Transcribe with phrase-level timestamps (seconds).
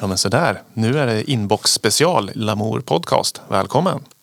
[0.00, 3.42] Ja men sådär, nu är det inbox special Lamour podcast.
[3.48, 4.15] Välkommen!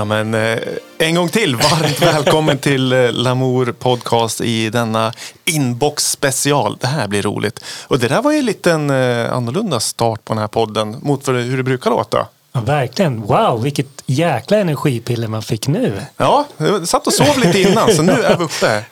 [0.00, 0.58] Ja men eh,
[0.98, 5.12] en gång till, varmt välkommen till eh, Lamour podcast i denna
[5.44, 6.76] inbox special.
[6.80, 7.64] Det här blir roligt.
[7.88, 11.24] Och det där var ju en liten eh, annorlunda start på den här podden mot
[11.24, 12.26] för hur det brukar låta.
[12.52, 13.20] Ja, verkligen.
[13.20, 16.02] Wow, vilket jäkla energipiller man fick nu.
[16.16, 18.84] Ja, jag satt och sov lite innan så nu är vi uppe.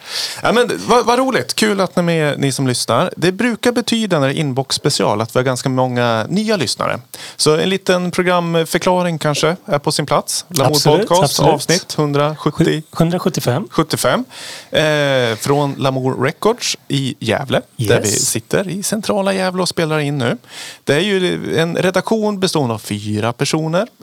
[0.42, 3.12] Ja, men, vad, vad roligt, kul att ni är med ni som lyssnar.
[3.16, 7.00] Det brukar betyda när det är inbox special att vi har ganska många nya lyssnare.
[7.36, 10.44] Så en liten programförklaring kanske är på sin plats.
[10.48, 11.52] Lamour Absolut, podcast absolut.
[11.52, 12.82] avsnitt 170.
[12.92, 13.68] 175.
[13.70, 14.24] 75
[14.70, 17.62] eh, från Lamour Records i Gävle.
[17.76, 17.88] Yes.
[17.88, 20.38] Där vi sitter i centrala Gävle och spelar in nu.
[20.84, 23.47] Det är ju en redaktion bestående av fyra personer.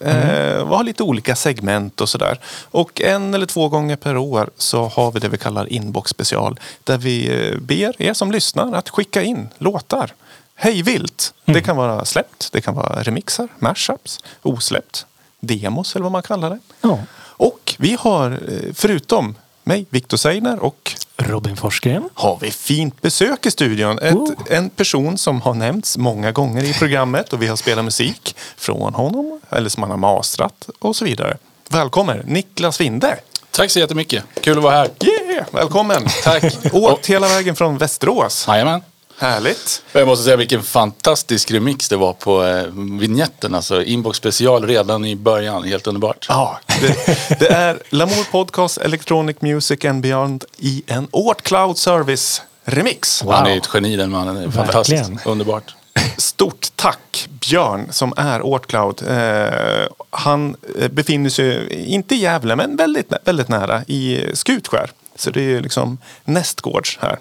[0.01, 2.39] Eh, vi har lite olika segment och sådär.
[2.71, 6.59] Och en eller två gånger per år så har vi det vi kallar inbox special.
[6.83, 10.13] Där vi eh, ber er som lyssnar att skicka in låtar.
[10.55, 11.33] Hej vilt.
[11.45, 15.05] Det kan vara släppt, det kan vara remixar, mashups, osläppt,
[15.39, 16.59] demos eller vad man kallar det.
[16.81, 16.99] Ja.
[17.37, 22.09] Och vi har, eh, förutom mig, Viktor Seiner och Robin Forsgren.
[22.13, 23.99] har vi fint besök i studion.
[23.99, 24.31] Ett, Oh.
[24.49, 28.93] En person som har nämnts många gånger i programmet och vi har spelat musik från
[28.93, 31.37] honom eller som han har mastrat och så vidare.
[31.69, 33.17] Välkommen Niklas Winde.
[33.51, 34.23] Tack så jättemycket.
[34.41, 34.89] Kul att vara här.
[35.03, 36.05] Yeah, välkommen.
[36.23, 36.73] Tack.
[36.73, 38.45] Åkt hela vägen från Västerås.
[38.47, 38.81] Jajamän.
[39.17, 39.83] Härligt.
[39.91, 42.63] Jag måste säga vilken fantastisk remix det var på eh,
[42.99, 43.55] vignetten.
[43.55, 45.63] Alltså inbox special redan i början.
[45.63, 46.25] Helt underbart.
[46.29, 52.41] Ja, det, det är Lamour Podcast Electronic Music and Beyond i en Ort Cloud Service
[52.65, 53.21] remix.
[53.21, 54.35] Han är ett geni den mannen.
[54.35, 55.01] Det är Fantastiskt.
[55.01, 55.19] Verkligen.
[55.25, 55.75] Underbart.
[56.17, 59.01] Stort tack Björn som är Ortcloud.
[59.09, 64.91] Eh, han eh, befinner sig, inte i Gävle, men väldigt, väldigt nära i Skutskär.
[65.15, 67.19] Så det är liksom nästgårds här.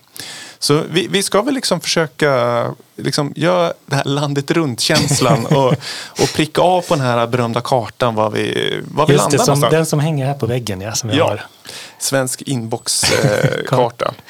[0.59, 2.65] Så vi, vi ska väl liksom försöka
[2.97, 5.73] liksom göra det här landet runt-känslan och,
[6.23, 9.45] och pricka av på den här berömda kartan var vi, var vi Just landar det,
[9.45, 11.47] som, den som hänger här på väggen ja, som Ja, har.
[11.99, 14.15] svensk inbox-karta.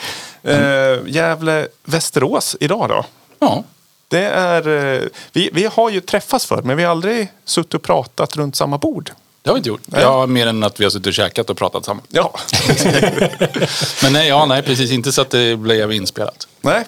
[0.46, 3.04] Eh, Gävle, Västerås idag då?
[3.38, 3.64] Ja,
[4.08, 7.82] Det är, eh, vi, vi har ju träffats för men vi har aldrig suttit och
[7.82, 9.10] pratat runt samma bord.
[9.44, 9.82] Det har vi inte gjort.
[9.87, 12.05] Ja, mer än att vi har suttit och käkat och pratat samman.
[12.08, 12.38] Ja,
[14.02, 14.91] Men nej, ja, nej, precis.
[14.91, 16.49] Inte så att det blev inspelat.
[16.61, 16.85] nej.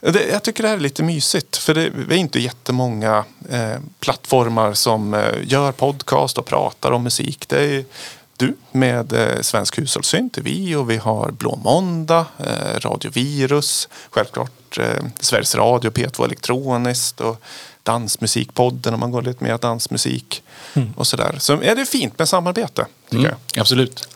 [0.00, 3.76] Det, jag tycker det här är lite mysigt för det, vi är inte jättemånga eh,
[4.00, 7.48] plattformar som eh, gör podcast och pratar om musik.
[7.48, 7.84] Det är
[8.36, 13.88] du med eh, Svensk hushållssynt, det vi och vi har Blå Måndag, eh, Radio Virus,
[14.10, 17.42] självklart eh, Sveriges Radio, P2 Elektroniskt och
[17.82, 20.42] Dansmusikpodden om man går lite mer dansmusik
[20.96, 21.36] och sådär.
[21.38, 23.60] Så är det fint med samarbete tycker Mm, jag.
[23.60, 24.08] absolut.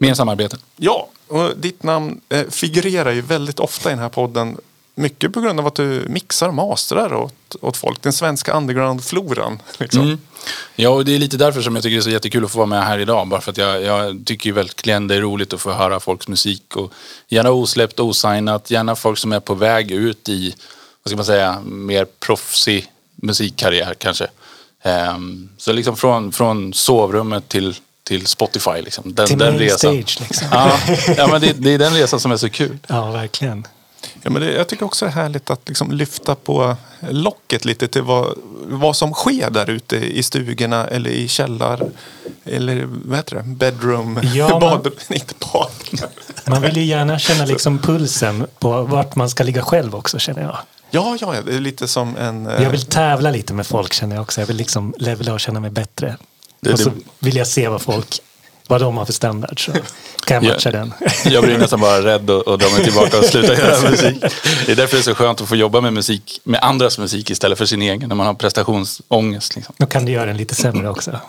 [0.00, 0.56] Mer samarbete.
[0.76, 4.56] Ja, och ditt namn eh, figurerar ju väldigt ofta i den här podden.
[4.96, 8.02] Mycket på grund av att du mixar och masterar åt, åt folk.
[8.02, 9.58] Den svenska underground-floran.
[9.78, 10.02] Liksom.
[10.02, 10.18] Mm.
[10.76, 12.58] Ja, och det är lite därför som jag tycker det är så jättekul att få
[12.58, 13.28] vara med här idag.
[13.28, 16.28] Bara för att jag, jag tycker ju verkligen det är roligt att få höra folks
[16.28, 16.76] musik.
[16.76, 16.92] Och
[17.28, 18.70] gärna osläppt, osignat.
[18.70, 20.54] Gärna folk som är på väg ut i,
[21.04, 22.86] vad ska man säga, mer proffsig
[23.16, 24.26] musikkarriär kanske.
[24.82, 28.82] Ehm, så liksom från, från sovrummet till, till Spotify.
[28.82, 29.14] Liksom.
[29.14, 29.78] Den, Till den resan.
[29.78, 30.48] stage liksom.
[30.52, 30.78] Ja,
[31.16, 32.78] ja men det, det är den resan som är så kul.
[32.86, 33.66] Ja, verkligen.
[34.22, 36.76] Ja, men det, jag tycker också det är härligt att liksom lyfta på
[37.10, 41.80] locket lite till vad, vad som sker där ute i stugorna eller i källar
[42.44, 43.42] eller vad heter det?
[43.42, 44.20] Bedroom?
[44.34, 45.70] Ja, man- bad, inte bad.
[46.46, 50.42] Man vill ju gärna känna liksom pulsen på vart man ska ligga själv också känner
[50.42, 50.58] jag.
[50.94, 52.46] Ja, ja, det är lite som en...
[52.46, 54.40] eh, Jag vill tävla lite med folk känner jag också.
[54.40, 56.16] Jag vill liksom levela och känna mig bättre.
[56.60, 58.20] Det- och så vill jag se vad folk,
[58.68, 59.64] vad de har för standard.
[59.66, 59.72] Så
[60.26, 60.78] kan jag matcha Ja.
[60.78, 60.92] den.
[61.24, 64.24] Jag blir nästan bara rädd och, och drar mig tillbaka och slutar göra musik.
[64.66, 67.30] Det är därför det är så skönt att få jobba med musik, med andras musik
[67.30, 69.56] istället för sin egen, när man har prestationsångest.
[69.56, 69.74] Liksom.
[69.78, 71.20] Då kan du göra den lite sämre också.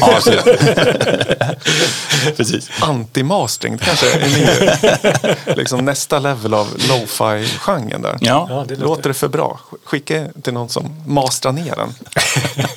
[0.00, 0.44] Ja, absolut.
[2.36, 2.70] Precis.
[2.80, 8.18] Anti-mastering, kanske är liksom nästa level av lo-fi-genren där.
[8.20, 8.84] Ja, Ja, det Låter...
[8.86, 9.08] låter...
[9.08, 9.60] det för bra?
[9.84, 11.94] Skicka till någon som mastrar ner den.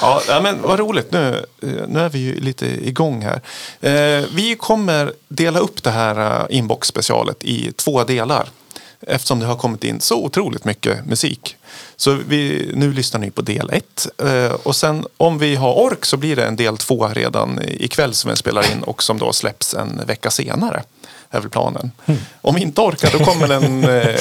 [0.00, 1.12] ja, men vad roligt.
[1.12, 1.46] Nu,
[1.88, 3.40] nu är vi ju lite igång här.
[3.80, 8.48] Eh, vi kommer dela upp det här eh, inbox-specialet i två delar.
[9.06, 11.56] Eftersom det har kommit in så otroligt mycket musik.
[11.96, 14.06] Så vi, nu lyssnar ni på del ett.
[14.18, 18.14] Eh, och sen om vi har ork så blir det en del två redan ikväll
[18.14, 20.82] som vi spelar in och som då släpps en vecka senare.
[21.30, 21.92] Är väl planen.
[22.40, 24.16] Om vi inte orkar då kommer den eh,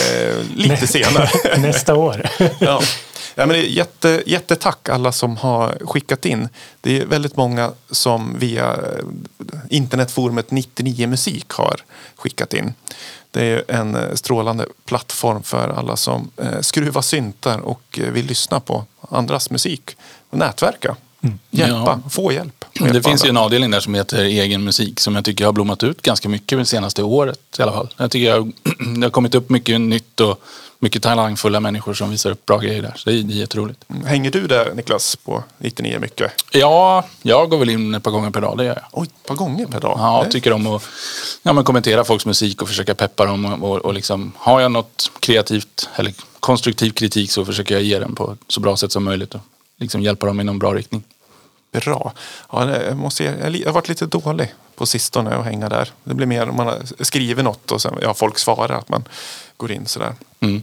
[0.56, 1.30] lite senare.
[1.58, 2.30] Nästa år.
[2.60, 2.82] ja.
[3.36, 6.50] Ja, men det är jätte, jättetack alla som har skickat in.
[6.82, 9.06] Det är väldigt många som via eh,
[9.70, 11.82] internetforumet 99 Musik har
[12.16, 12.74] skickat in.
[13.32, 18.60] Det är en eh, strålande plattform för alla som eh, skruvar syntar och vill lyssna
[18.60, 19.98] på andras musik
[20.30, 20.96] och nätverka.
[21.50, 22.66] Hjälpa, få hjälp.
[22.74, 23.46] Det finns ju en andra.
[23.46, 26.66] avdelning där som heter egen musik som jag tycker har blommat ut ganska mycket det
[26.66, 27.94] senaste året i alla fall.
[27.98, 28.52] Jag tycker jag,
[29.00, 30.42] det har kommit upp mycket nytt och
[30.84, 32.94] mycket talangfulla människor som visar upp bra grejer där.
[32.96, 33.86] Så det är, det är jätteroligt.
[34.06, 36.32] Hänger du där Niklas på 99 mycket?
[36.52, 38.84] Ja, jag går väl in ett par gånger per dag, det gör jag.
[38.92, 39.96] Oj, ett par gånger per dag?
[40.00, 40.84] Ja, Det- tycker om att
[41.44, 43.46] ja, men kommentera folks musik och försöka peppa dem.
[43.46, 48.00] Och, och, och liksom, har jag något kreativt eller konstruktiv kritik så försöker jag ge
[48.00, 49.42] den på så bra sätt som möjligt och
[49.78, 51.04] liksom hjälpa dem i någon bra riktning.
[51.72, 52.14] Bra.
[52.52, 55.92] Ja, jag, måste, jag jag har varit lite dålig på sistone att hänga där.
[56.04, 59.04] Det blir mer om man har skrivit något och sen, ja, folk svarar att man
[59.58, 60.14] går in sådär.
[60.40, 60.62] Mm.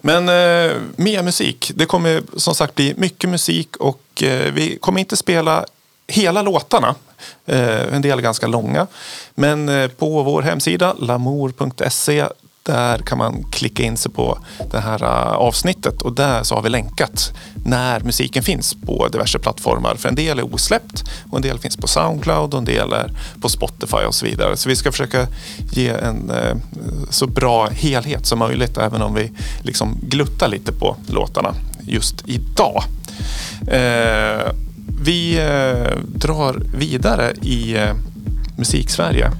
[0.00, 1.72] Men eh, mer musik.
[1.74, 5.64] Det kommer som sagt bli mycket musik och eh, vi kommer inte spela
[6.06, 6.94] hela låtarna.
[7.46, 8.86] Eh, en del är ganska långa.
[9.34, 12.26] Men eh, på vår hemsida lamour.se
[12.70, 14.38] där kan man klicka in sig på
[14.70, 17.32] det här äh, avsnittet och där så har vi länkat
[17.64, 19.94] när musiken finns på diverse plattformar.
[19.94, 23.12] För en del är osläppt och en del finns på Soundcloud och en del är
[23.40, 24.56] på Spotify och så vidare.
[24.56, 25.26] Så vi ska försöka
[25.72, 26.56] ge en äh,
[27.10, 32.82] så bra helhet som möjligt även om vi liksom gluttar lite på låtarna just idag.
[33.68, 34.52] Äh,
[35.02, 35.40] vi
[36.14, 37.94] drar vidare i eh,
[38.56, 39.30] Musiksverige.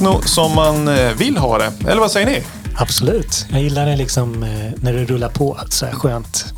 [0.00, 1.72] Techno som man eh, vill ha det.
[1.88, 2.42] Eller vad säger ni?
[2.76, 3.46] Absolut.
[3.50, 5.58] Jag gillar det liksom eh, när det rullar på.
[5.68, 6.54] Så här skönt.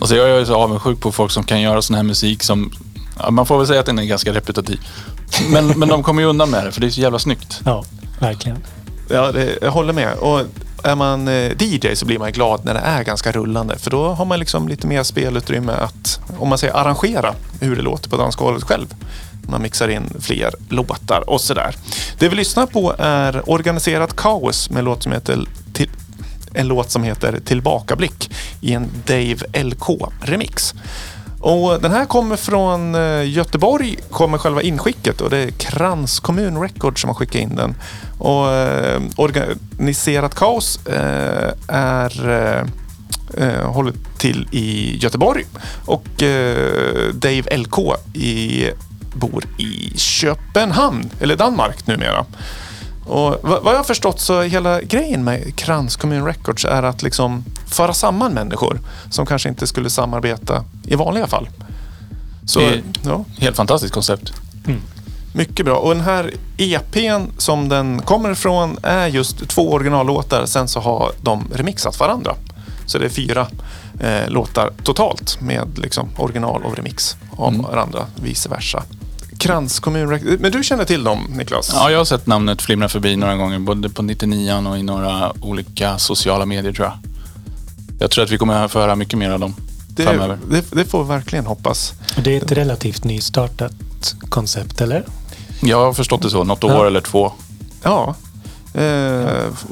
[0.00, 2.72] Alltså jag är så avundsjuk på folk som kan göra sån här musik som...
[3.30, 4.80] Man får väl säga att den är ganska repetitiv.
[5.48, 7.60] Men, men de kommer ju undan med det för det är så jävla snyggt.
[7.64, 7.84] Ja,
[8.20, 8.58] verkligen.
[9.08, 10.14] Ja, det, jag håller med.
[10.14, 10.40] Och
[10.84, 13.78] är man eh, DJ så blir man glad när det är ganska rullande.
[13.78, 17.82] För då har man liksom lite mer spelutrymme att, om man säger arrangera hur det
[17.82, 18.94] låter på dansgolvet själv.
[19.50, 21.76] Man mixar in fler låtar och sådär.
[22.18, 25.90] Det vi lyssnar på är Organiserat kaos med en låt som heter till,
[26.54, 28.30] en låt som heter Tillbakablick
[28.60, 30.74] i en Dave LK-remix.
[31.40, 36.60] Och den här kommer från eh, Göteborg, kommer själva inskicket och det är Krans kommun
[36.60, 37.74] Records som har skickat in den.
[38.18, 42.64] Och eh, Organiserat kaos eh, är eh,
[43.44, 45.44] eh håller till i Göteborg
[45.86, 47.78] och eh, Dave LK
[48.14, 48.70] i,
[49.14, 52.24] bor i Köpenhamn, eller Danmark numera.
[53.06, 57.44] Och vad jag har förstått så hela grejen med Krans Kommun Records är att liksom
[57.66, 61.48] föra samman människor som kanske inte skulle samarbeta i vanliga fall.
[62.46, 64.32] Så, Det- ja, Helt fantastiskt koncept.
[65.34, 65.76] mycket bra.
[65.76, 70.46] Och den här EPn som den kommer ifrån är just två originallåtar.
[70.46, 72.34] Sen så har de remixat varandra.
[72.86, 73.46] Så det är fyra
[74.00, 78.82] eh, låtar totalt med liksom original och remix av varandra, vice versa.
[79.40, 81.70] Krans kommun Rec- Men du känner till dem, Niklas?
[81.74, 85.32] Ja, jag har sett namnet flimra förbi några gånger, både på 99 och i några
[85.40, 86.98] olika sociala medier tror jag.
[87.98, 89.54] Jag tror att vi kommer att få höra mycket mer av dem
[89.88, 90.38] det, framöver.
[90.50, 91.92] det, det får vi verkligen hoppas.
[92.24, 95.04] Det är ett relativt nystartat koncept, eller?
[95.62, 96.86] Jag har förstått det så, något år Ja.
[96.86, 97.32] eller två.
[97.82, 98.14] Ja,
[98.74, 98.82] eh,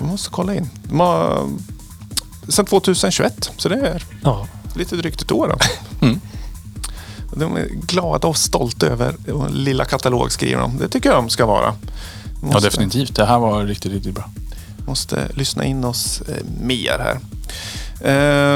[0.00, 0.68] vi måste kolla in.
[2.48, 4.46] Sen 2021, så det är Ja.
[4.75, 5.48] lite drygt ett år.
[5.48, 6.06] Då.
[6.06, 6.20] Mm.
[7.32, 9.14] De är glada och stolta över
[9.50, 10.78] lilla katalog skriver de.
[10.78, 11.75] Det tycker jag de ska vara.
[12.42, 13.16] Ja, Måste, definitivt.
[13.16, 14.30] Det här var riktigt, riktigt bra.
[14.87, 17.18] måste lyssna in oss eh, mer här.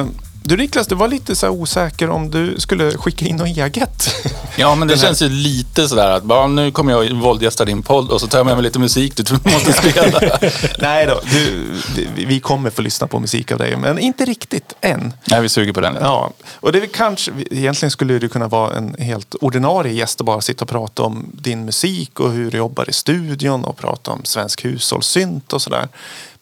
[0.01, 0.07] Eh,
[0.45, 4.15] du Niklas, du var lite så osäker om du skulle skicka in något eget.
[4.57, 8.11] Ja, men det känns ju lite sådär att bara, nu kommer jag våldgästa din podd
[8.11, 9.23] och så tar jag med mig lite musik du
[9.53, 10.21] måste spela.
[10.79, 15.13] Nej då, du, vi- kommer få lyssna på musik av dig, men inte riktigt än.
[15.25, 15.97] Nej, vi suger på den.
[16.01, 20.27] Ja, och det är kanske, egentligen skulle du kunna vara en helt ordinarie gäst och
[20.27, 24.11] bara sitta och prata om din musik och hur du jobbar i studion och prata
[24.11, 25.89] om svensk hushållssynt och sådär.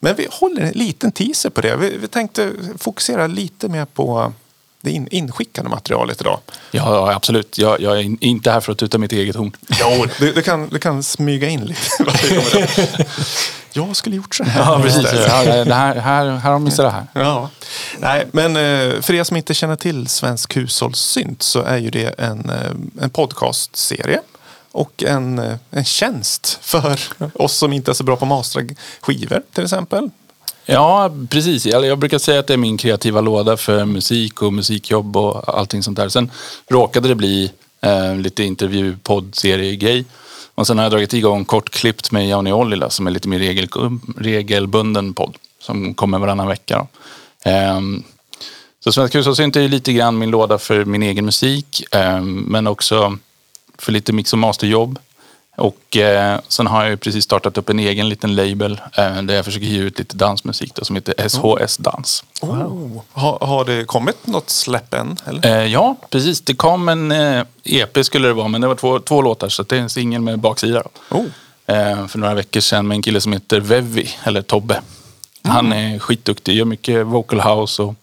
[0.03, 1.75] Men vi håller en liten teaser på det.
[1.75, 4.33] Vi, vi tänkte fokusera lite mer på
[4.81, 6.39] det in, inskickade materialet idag.
[6.71, 7.57] Ja, ja, absolut.
[7.57, 9.51] Jag, jag är in- inte här för att tuta mitt eget horn.
[9.79, 11.81] Jo, du, du, kan, du kan smyga in lite.
[13.73, 14.71] Jag skulle gjort så här.
[14.73, 15.03] Ja, precis.
[15.13, 17.07] Ja, det här, här, här har de missat det här.
[17.25, 17.49] Ja.
[17.99, 22.19] Nej, men eh, för er som inte känner till Svensk hushållssynt så är ju det
[22.19, 24.19] en, eh, en podcastserie
[24.71, 26.99] och en, eh, en tjänst för
[27.33, 28.61] oss som inte är så bra på att mastra
[29.01, 30.09] skivor till exempel.
[30.65, 31.65] Ja, precis.
[31.65, 35.83] Jag, brukar säga att det är min kreativa låda för musik och musikjobb och allting
[35.83, 36.09] sånt där.
[36.09, 36.31] Sen
[36.67, 37.51] råkade det bli
[37.81, 40.05] eh, lite intervju poddserie-grej.
[40.55, 43.69] Och sen har jag dragit igång kortklippt med Johnny Ollila som är lite mer regel,
[44.17, 45.35] regelbunden podd.
[45.59, 46.87] Som kommer varannan vecka.
[47.43, 48.03] Ehm,
[48.83, 51.83] så Svensk hushållssynt är lite grann min låda för min egen musik.
[51.91, 53.17] ehm, men också
[53.81, 54.99] för lite mix och masterjobb.
[55.57, 59.33] Och eh, sen har jag ju precis startat upp en egen liten label eh, där
[59.33, 62.23] jag försöker ge ut lite dansmusik då, som heter SHS Dans.
[62.41, 63.01] Oh.
[63.11, 65.17] Har, har det kommit något släpp än?
[65.25, 65.61] Eller?
[65.61, 66.41] Eh, ja, precis.
[66.41, 69.63] Det kom en eh, EP skulle det vara, men det var två, två låtar så
[69.63, 70.83] det är en singel med baksida.
[70.83, 71.17] Då.
[71.17, 71.25] Oh.
[71.65, 74.81] Eh, för några veckor sedan med en kille som heter Vevi, eller Tobbe.
[75.43, 77.95] Han är skitduktig, gör mycket vocal house och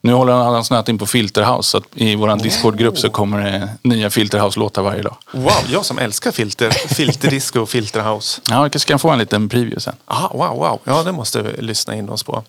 [0.00, 1.70] nu håller han, snöat in på Filterhouse.
[1.70, 5.16] Så att I vår Discord-grupp så kommer det nya Filterhouse-låtar varje dag.
[5.32, 8.40] Wow, jag som älskar filter, filterdisco och filterhouse.
[8.50, 9.94] Ja, jag kanske kan få en liten preview sen.
[10.06, 10.80] Aha, wow, wow.
[10.84, 12.44] Ja, det måste vi lyssna in oss på.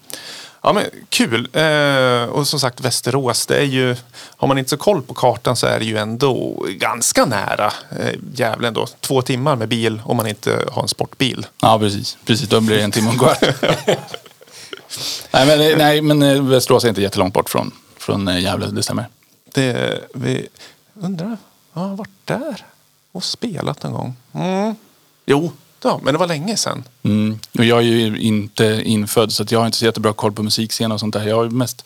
[0.61, 1.47] Ja, men kul.
[1.53, 3.95] Eh, och som sagt, Västerås, det är ju...
[4.37, 8.13] Har man inte så koll på kartan så är det ju ändå ganska nära eh,
[8.33, 8.87] Gävle ändå.
[8.99, 11.45] Två timmar med bil om man inte har en sportbil.
[11.61, 12.17] Ja, precis.
[12.25, 12.49] precis.
[12.49, 13.43] Då blir det en timme och en kvart.
[15.31, 18.67] nej, men, eh, nej, men eh, Västerås är inte jättelångt bort från, från eh, Gävle,
[18.67, 19.07] det stämmer.
[19.53, 20.47] Det, vi
[21.01, 21.37] undrar,
[21.73, 22.65] ja, varit där
[23.11, 24.15] och spelat någon gång?
[24.33, 24.75] Mm.
[25.25, 25.51] Jo,
[25.83, 26.83] ja, men det var länge sedan.
[27.03, 27.39] Mm.
[27.57, 30.91] Och jag är ju inte infödd så jag har inte så jättebra koll på musikscenen
[30.91, 31.27] och sånt där.
[31.27, 31.85] Jag har ju mest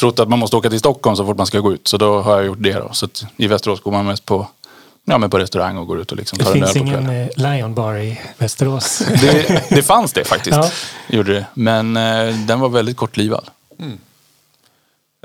[0.00, 1.88] trott att man måste åka till Stockholm så fort man ska gå ut.
[1.88, 2.90] Så då har jag gjort det då.
[2.92, 4.46] Så i Västerås går man mest på,
[5.04, 6.78] ja, men på restaurang och går ut och liksom Det tar en öl finns på
[6.78, 7.28] ingen kvällen.
[7.36, 8.98] eh, Lion Bar i Västerås.
[9.20, 10.56] Det, det fanns det faktiskt.
[10.56, 10.70] Ja.
[11.08, 11.46] Gjorde det.
[11.54, 13.44] Men eh, den var väldigt kortlivad.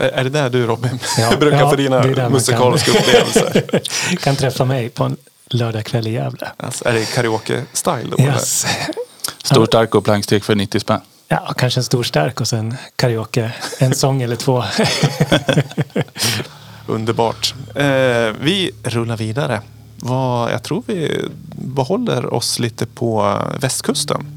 [0.02, 3.02] Är, är det där du Robin Ja, brukar ja, få dina det musikaliska kan.
[3.02, 3.82] upplevelser?
[4.24, 5.18] kan träffa mig på en
[5.50, 6.48] lördagkväll i Gävle.
[6.58, 8.24] Alltså, är det karaoke-style då?
[8.24, 8.66] Yes.
[9.44, 11.02] Stor, stark och plankstek för 90 spänn.
[11.28, 13.52] Ja, kanske en stor stark och sen karaoke.
[13.80, 14.64] En sång eller två.
[16.88, 17.54] Underbart.
[17.76, 17.86] Eh,
[18.42, 19.62] vi rullar vidare.
[20.52, 24.35] Jag tror vi behåller oss lite på västkusten.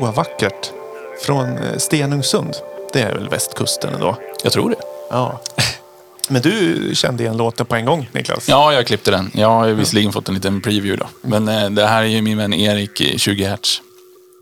[0.00, 0.70] Så vackert.
[1.22, 2.54] Från eh, Stenungsund.
[2.92, 4.16] Det är väl västkusten ändå?
[4.44, 4.76] Jag tror det.
[5.10, 5.40] Ja.
[6.28, 8.48] Men du kände igen låten på en gång, Niklas?
[8.48, 9.30] Ja, jag klippte den.
[9.34, 11.28] Jag har visserligen fått en liten preview då.
[11.28, 13.82] Men eh, det här är ju min vän Erik, eh, 20 Hertz.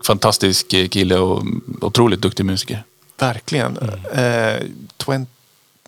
[0.05, 1.43] Fantastisk eh, kille och
[1.81, 2.83] otroligt duktig musiker.
[3.19, 3.77] Verkligen.
[4.13, 4.67] Eh,
[5.05, 5.25] 20,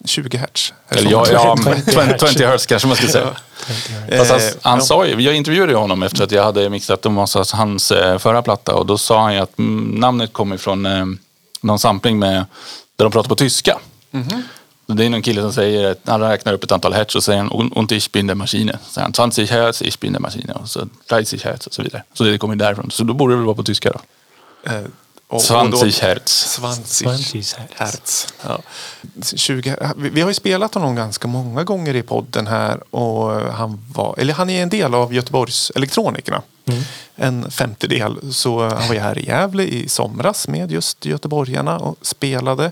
[0.06, 0.74] 20 hertz.
[0.90, 3.36] Eller ja, ja 20 20, 20 hertz kanske man ska säga.
[4.18, 7.12] Fast han, Eh, han sa ju, jag intervjuade ju honom efter att jag hade mixat
[7.12, 10.86] massat hans eh, förra platta och då sa han ju att mm, namnet kommer från
[10.86, 11.06] eh,
[11.62, 12.46] någon sampling med,
[12.96, 13.80] där de pratar på tyska.
[14.12, 14.44] Mhm.
[14.88, 17.24] Så Det är någon kille som säger, att han räknar upp ett antal hertz och
[17.24, 18.78] säger "Und- ich bin der Maschine.
[18.90, 22.04] Så han 20 hertz, ich bin der Maschine och så 30 hertz och så vidare.
[22.14, 22.92] Så det kommer därifrån.
[22.92, 24.00] Så då borde det väl vara på tyska då.
[25.30, 26.60] Och- och då- 20 hertz.
[27.00, 28.28] 20 20 hertz.
[28.48, 28.60] Ja.
[29.36, 33.86] 20, vi vi har ju spelat honom ganska många gånger i podden här och han
[33.94, 36.42] var, eller han är en del av Göteborgs elektronikerna.
[37.16, 38.34] En femtedel.
[38.34, 42.72] Så han var ju här i Gävle i somras med just göteborgarna och spelade.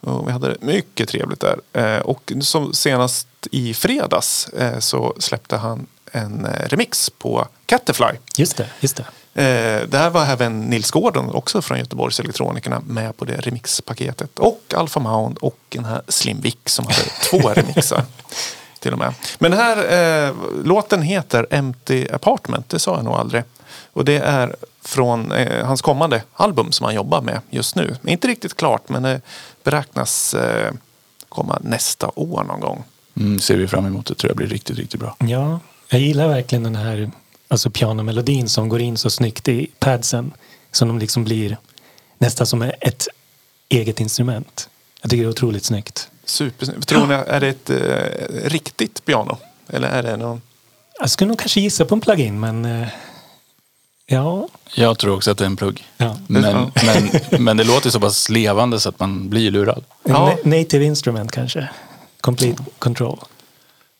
[0.00, 1.58] Och vi hade det mycket trevligt där.
[1.72, 8.06] Eh, Och som senast i fredags eh, så släppte han en eh, remix på Catterfly.
[8.36, 9.04] Just det, just det.
[9.34, 14.38] Eh, där var även Nils Gordon, också från Göteborgs Elektronikerna, med på det remixpaketet.
[14.38, 18.04] Och Alpha Mound och den här Slim Vic som hade två remixar.
[18.80, 19.14] Till och med.
[19.38, 19.76] Men den här
[20.26, 23.42] eh, låten heter Empty Apartment, det sa jag nog aldrig.
[23.92, 27.96] Och det är från eh, hans kommande album som han jobbar med just nu.
[28.06, 29.20] Inte riktigt klart men det
[29.64, 30.72] beräknas eh,
[31.28, 32.84] komma nästa år någon gång.
[33.16, 34.06] Mm, ser vi fram emot.
[34.06, 35.16] Det tror jag blir riktigt, riktigt bra.
[35.18, 37.10] Ja, jag gillar verkligen den här
[37.52, 40.32] alltså pianomelodin som går in så snyggt i padsen.
[40.72, 41.56] Som de liksom blir
[42.18, 43.08] nästan som ett
[43.68, 44.68] eget instrument.
[45.02, 46.08] Jag tycker det är otroligt snyggt.
[46.24, 46.88] Supersnyggt.
[46.88, 49.38] Tror ni, är det ett eh, riktigt piano?
[49.68, 50.42] Eller är det någon...
[51.00, 52.88] Jag skulle nog kanske gissa på en plugin men eh,
[54.06, 55.86] ja, Jag tror också att det är en plugg.
[55.96, 56.16] ja.
[56.26, 57.10] Men, men,
[57.44, 59.84] men det låter så pass levande så att man blir lurad.
[60.04, 60.36] Ja.
[60.44, 61.68] na- native instrument kanske.
[62.20, 63.18] Complete control.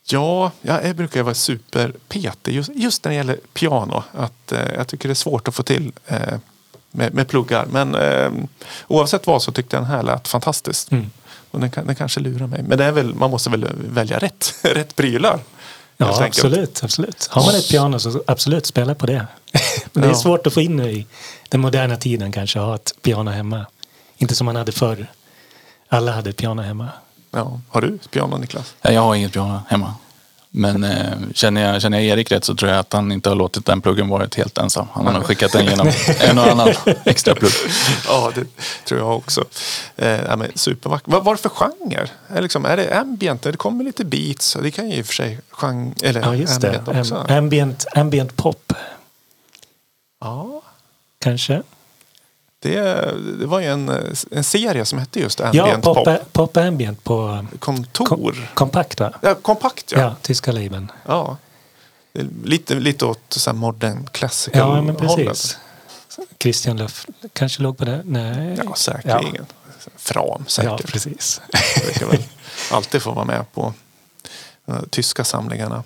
[0.05, 4.03] Ja, jag brukar vara superpetig just, just när det gäller piano.
[4.13, 6.19] Att, eh, jag tycker det är svårt att få till eh,
[6.91, 7.67] med, med pluggar.
[7.67, 8.31] Men eh,
[8.89, 10.93] oavsett vad så tyckte jag den här lät fantastiskt.
[10.93, 11.11] Mm.
[11.51, 12.63] Och den, den kanske lurar mig.
[12.63, 15.41] Men det är väl, man måste väl välja rätt, rätt prylar.
[15.97, 17.29] Ja, absolut, absolut.
[17.31, 19.27] Har man ett piano så absolut spela på det.
[19.93, 20.15] Men det är Ja.
[20.15, 21.07] svårt att få in i
[21.49, 23.67] den moderna tiden kanske, ha ett piano hemma.
[24.17, 25.07] Inte som man hade förr.
[25.89, 26.89] Alla hade ett piano hemma.
[27.35, 27.61] Ja.
[27.69, 28.75] Har du piano Niklas?
[28.83, 29.95] Nej, Jag har inget piano hemma.
[30.55, 33.37] Men eh, känner, jag, känner jag Erik rätt så tror jag att han inte har
[33.37, 34.87] låtit den pluggen varit helt ensam.
[34.93, 35.91] Han har nog skickat den genom
[36.21, 36.69] en och annan
[37.05, 37.53] extra plugg.
[38.09, 38.45] Ja, det
[38.85, 39.45] tror jag också.
[39.97, 41.09] Eh, men supervackert.
[41.09, 42.07] Vad var det för genre?
[42.29, 43.43] Är, liksom, är det ambient?
[43.43, 44.57] Det kommer lite beats.
[44.63, 46.67] Det kan ju i och för sig genre, eller Ja, just det.
[46.79, 47.15] ambient också.
[47.29, 48.73] Am- Ambient, ambient pop,
[50.21, 50.63] Ja,
[51.19, 51.63] kanske.
[52.63, 52.81] Det,
[53.39, 53.89] det var ju en,
[54.31, 56.33] en serie som hette just Ja, ambient pop, pop.
[56.33, 58.05] pop ambient på Kontor.
[58.07, 59.13] kom, kompakt va?
[59.21, 60.15] ja, kompakt Ja, ja.
[60.23, 60.93] tyska labeln.
[61.07, 61.37] ja.
[62.13, 65.29] Det Lite, lite åt så här modern classical Ja, men hållet.
[65.29, 65.59] precis.
[66.41, 68.03] Christian Löf kanske låg på det?
[68.05, 68.59] Nej.
[68.65, 69.47] Ja, säkerligen.
[69.97, 70.93] Fram Ja, säkert.
[70.93, 71.41] precis.
[71.85, 72.23] brukar väl
[72.73, 73.75] alltid få vara med på
[74.67, 75.83] de här tyska samlingarna.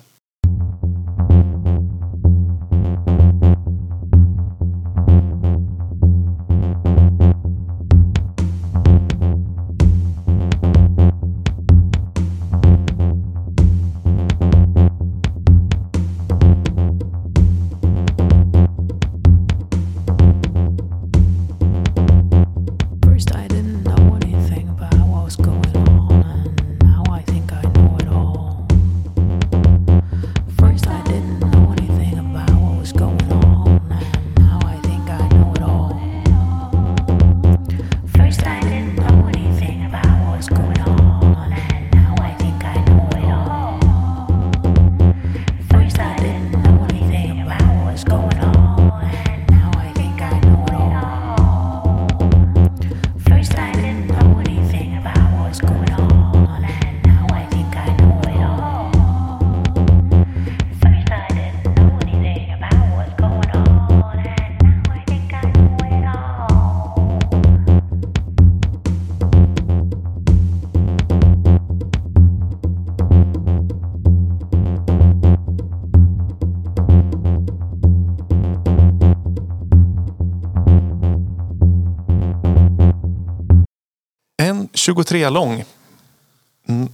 [84.95, 85.63] 23 lång.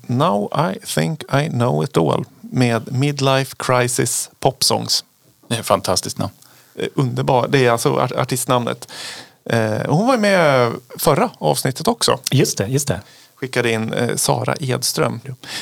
[0.07, 2.25] Now I think I know it all.
[2.41, 5.03] Med Midlife Crisis Popsongs.
[5.47, 6.31] Det är ett fantastiskt namn.
[6.75, 7.47] Eh, Underbar.
[7.47, 8.87] Det är alltså art- artistnamnet.
[9.45, 12.19] Eh, hon var med förra avsnittet också.
[12.31, 13.01] Just det, just det.
[13.35, 15.19] Skickade in eh, Sara Edström.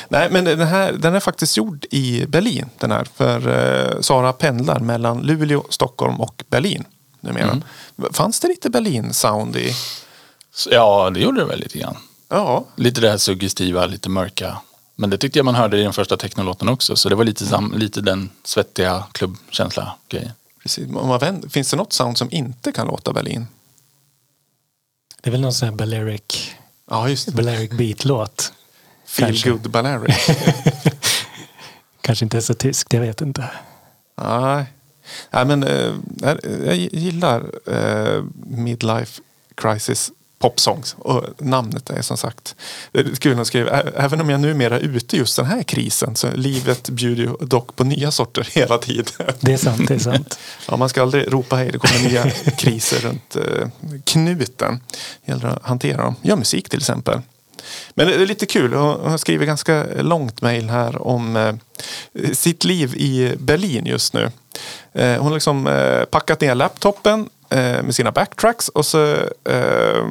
[0.08, 2.68] Nej, men den här den är faktiskt gjord i Berlin.
[2.78, 3.06] Den här.
[3.14, 3.48] För
[3.94, 6.84] eh, Sara pendlar mellan Luleå, Stockholm och Berlin.
[7.20, 7.60] Numera.
[8.12, 9.72] Fanns det lite Berlin-sound i?
[10.70, 11.96] Ja, det gjorde det väl lite grann.
[12.32, 14.58] Ja, Lite det här suggestiva, lite mörka.
[14.96, 16.96] Men det tyckte jag man hörde i den första technolåten också.
[16.96, 20.30] Så det var lite, sam, lite den svettiga klubbkänsla grejen.
[20.62, 20.86] precis.
[20.86, 23.46] Om man vänder, finns det något sound som inte kan låta Berlin?
[25.22, 26.50] Det är väl någon sån här Balearic,
[26.90, 27.32] Ja, just det.
[27.32, 28.52] Balearic Beat-låt.
[29.06, 29.50] Feel kanske.
[29.50, 30.26] good Balearic.
[32.00, 33.50] Kanske inte är så tyskt, jag vet inte.
[34.16, 34.64] Nej.
[35.30, 35.92] Nej, men eh,
[36.66, 39.20] jag gillar eh, Midlife
[39.54, 40.10] Crisis
[40.42, 40.96] popsongs.
[40.98, 42.54] Och namnet är som sagt
[43.18, 43.80] kul att skriva.
[43.80, 47.76] Även om jag numera är ute just den här krisen så livet bjuder ju dock
[47.76, 49.04] på nya sorter hela tiden.
[49.40, 50.38] Det är sant, det är sant.
[50.68, 53.68] Ja, man ska aldrig ropa hej, det kommer nya kriser runt eh,
[54.04, 54.80] knuten.
[55.24, 56.14] Det gäller att hantera dem.
[56.22, 57.20] Gör musik till exempel.
[57.94, 61.54] Men det är lite kul, hon skriver ganska långt mejl här om eh,
[62.32, 64.30] sitt liv i Berlin just nu.
[64.92, 69.14] Eh, hon har liksom eh, packat ner laptopen eh, Eh, med sina backtracks och så
[69.44, 70.06] eh,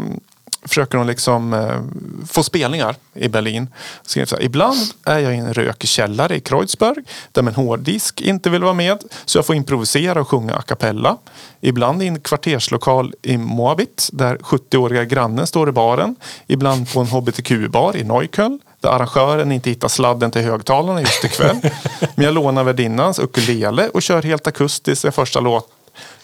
[0.66, 1.82] försöker hon liksom eh,
[2.28, 3.68] få spelningar i Berlin.
[4.04, 8.50] Så här, Ibland är jag i en rökig källare i Kreuzberg där min hårddisk inte
[8.50, 11.18] vill vara med så jag får improvisera och sjunga a cappella.
[11.62, 16.16] Ibland i en kvarterslokal i Moabit där 70-åriga grannen står i baren.
[16.48, 21.58] Ibland på en hbtq-bar i Neukölln där arrangören inte hittar sladden till högtalarna just ikväll.
[22.16, 25.70] Men jag lånar värdinnans ukulele och kör helt akustiskt den första låt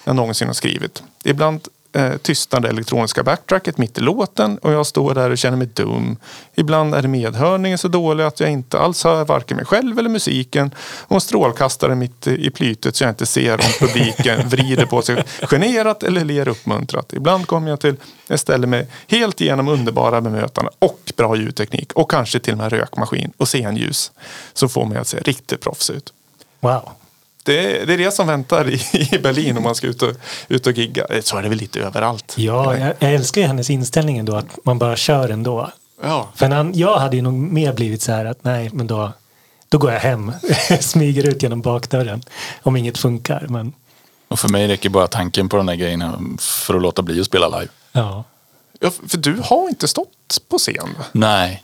[0.07, 1.03] jag någonsin har skrivit.
[1.23, 5.57] Ibland eh, tystnar det elektroniska backtracket mitt i låten och jag står där och känner
[5.57, 6.17] mig dum.
[6.55, 10.71] Ibland är medhörningen så dålig att jag inte alls hör varken mig själv eller musiken.
[10.79, 15.23] Och en strålkastare mitt i plytet så jag inte ser om publiken vrider på sig
[15.41, 17.13] generat eller ler uppmuntrat.
[17.13, 17.95] Ibland kommer jag till
[18.29, 22.71] ett ställe med helt igenom underbara bemötande och bra ljudteknik och kanske till och med
[22.71, 24.11] rökmaskin och scenljus.
[24.53, 26.13] Så får mig att se riktigt proffs ut.
[26.59, 26.91] Wow.
[27.47, 28.81] Det är, det är det som väntar i,
[29.13, 30.13] i Berlin om man ska ut och,
[30.47, 31.05] ut och gigga.
[31.21, 32.33] Så är det väl lite överallt.
[32.37, 35.71] Ja, jag, jag älskar ju hennes inställning ändå att man bara kör ändå.
[36.03, 36.29] Ja.
[36.35, 39.11] För när, jag hade ju nog mer blivit så här att nej, men då,
[39.69, 40.31] då går jag hem.
[40.79, 42.21] Smyger ut genom bakdörren.
[42.63, 43.45] Om inget funkar.
[43.49, 43.73] Men
[44.27, 47.25] Och för mig räcker bara tanken på de här grejerna för att låta bli att
[47.25, 47.71] spela live.
[47.91, 48.23] ja.
[48.79, 50.89] Ja, för du har inte stått på scen.
[51.11, 51.63] Nej,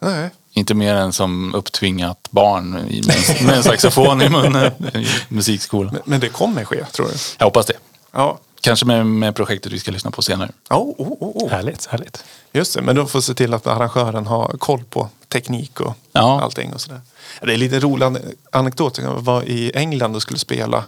[0.00, 0.30] Nej.
[0.52, 5.06] Inte mer än som upptvingat barn i- med, en- med en saxofon i munnen i
[5.28, 5.92] musikskolan.
[5.92, 7.12] Men, men det kommer ske, tror du?
[7.38, 7.76] Jag hoppas det.
[8.12, 8.38] Ja.
[8.60, 10.50] Kanske med, med projektet vi ska lyssna på senare.
[10.70, 11.50] Oh, oh, oh, oh.
[11.50, 12.24] Härligt, härligt.
[12.52, 16.40] Just det, men de får se till att arrangören har koll på teknik och Ja.
[16.42, 17.00] allting och sådär.
[17.42, 18.20] Det är lite rolig ane-
[18.52, 18.98] anekdot.
[18.98, 20.84] Jag var i England och skulle spela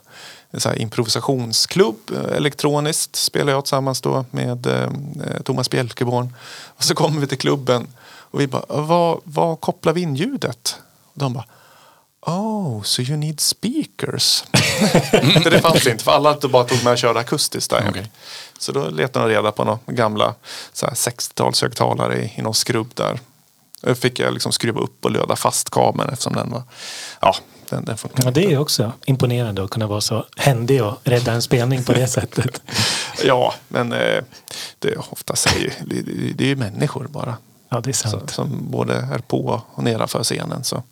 [0.50, 1.96] en sån här improvisationsklubb.
[2.14, 4.88] eh, Elektroniskt spelade jag tillsammans då med eh,
[5.44, 6.35] Thomas Bjelkeborn.
[6.77, 7.87] Och så kommer vi till klubben
[8.34, 10.76] och vi bara, vad, vad kopplar vi in ljudet?
[11.12, 11.44] Och de bara,
[12.26, 14.44] Oh, so you need speakers.
[15.42, 17.86] för det fanns inte, för alla bara tog med och körde akustiskt där.
[17.88, 18.10] Okej.
[18.58, 20.34] Så då letade de reda på några gamla
[20.72, 23.20] så här 60-talshögtalare i, i någon skrubb där.
[23.80, 26.62] Då fick jag liksom skruva upp och löda fast kabeln eftersom den var,
[27.20, 27.36] ja,
[27.68, 31.32] den, den funkar Ja, det är också imponerande att kunna vara så händig och rädda
[31.32, 32.62] en spelning på det sättet.
[33.24, 34.24] Ja, men eh,
[34.78, 34.98] det är
[35.84, 37.36] det, det, det är ju människor bara.
[37.74, 38.30] Ja, det är Så, sant.
[38.30, 40.64] som både är på och nedanför scenen.
[40.64, 40.82] Så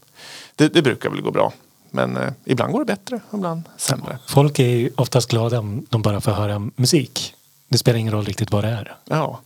[0.57, 1.53] det, det brukar väl gå bra.
[1.91, 4.19] Men eh, ibland går det bättre, ibland sämre.
[4.27, 7.35] Folk är ju oftast glada om de bara får höra musik.
[7.69, 8.97] Det spelar ingen roll riktigt vad det är.
[9.05, 9.41] Ja.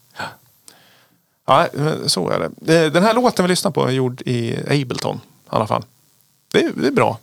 [1.46, 2.84] Ja, men så är det.
[2.84, 5.84] Eh, Den här låten vi lyssnar på är gjord i Ableton i alla fall.
[6.52, 7.18] Det är, det är bra.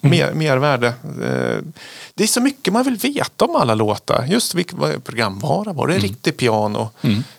[0.00, 0.86] Mer, mervärde.
[1.04, 1.72] Eh,
[2.14, 4.24] Det är så mycket man vill veta om alla låtar.
[4.28, 5.98] Just vilken programvara var det?
[5.98, 6.90] Riktigt piano.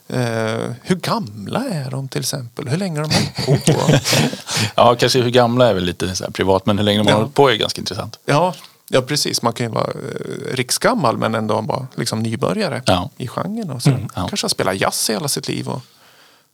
[0.07, 2.67] Eh, hur gamla är de till exempel?
[2.67, 3.73] Hur länge har de hållit på?
[4.75, 7.11] Ja, kanske hur gamla är väl lite så här privat, men hur länge de har
[7.11, 7.17] Ja.
[7.17, 8.19] hållit på är ganska intressant.
[8.25, 8.53] ja,
[8.89, 9.41] ja, precis.
[9.41, 13.09] Man kan ju vara eh, riksgammal men ändå bara liksom nybörjare Ja.
[13.17, 13.69] i genren.
[13.71, 13.89] Och så.
[13.89, 14.27] ja.
[14.27, 15.69] Kanske har spelat jazz i hela sitt liv.
[15.69, 15.81] Och,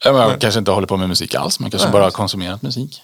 [0.04, 1.94] Ja, men man kanske inte håller på med musik alls, man kanske Nej.
[1.94, 3.02] bara har konsumerat musik.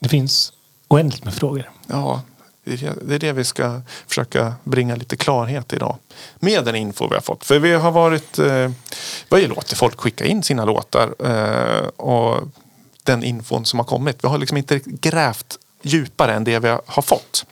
[0.00, 0.52] Det finfinsk
[0.88, 1.70] oändligt med frågor.
[1.86, 2.22] Ja,
[2.64, 2.82] det
[3.14, 5.96] är det- vi ska försöka bringa lite klarhet idag.
[6.38, 7.44] Med den info vi har fått.
[7.44, 8.38] För vi har varit...
[8.38, 11.14] Eh, vi har ju låtit folk skicka in sina låtar.
[11.26, 12.48] Eh, och
[13.02, 14.24] den infon som har kommit.
[14.24, 17.46] Vi har liksom inte grävt djupare än det vi har fått.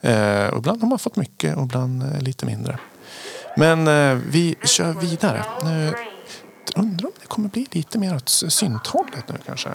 [0.00, 2.78] Eh, och ibland har man fått mycket och ibland eh, lite mindre.
[3.56, 5.44] Men eh, vi kör vidare.
[5.64, 5.94] Nu
[6.76, 9.68] undrar om det kommer bli lite mer åt synthållet nu kanske.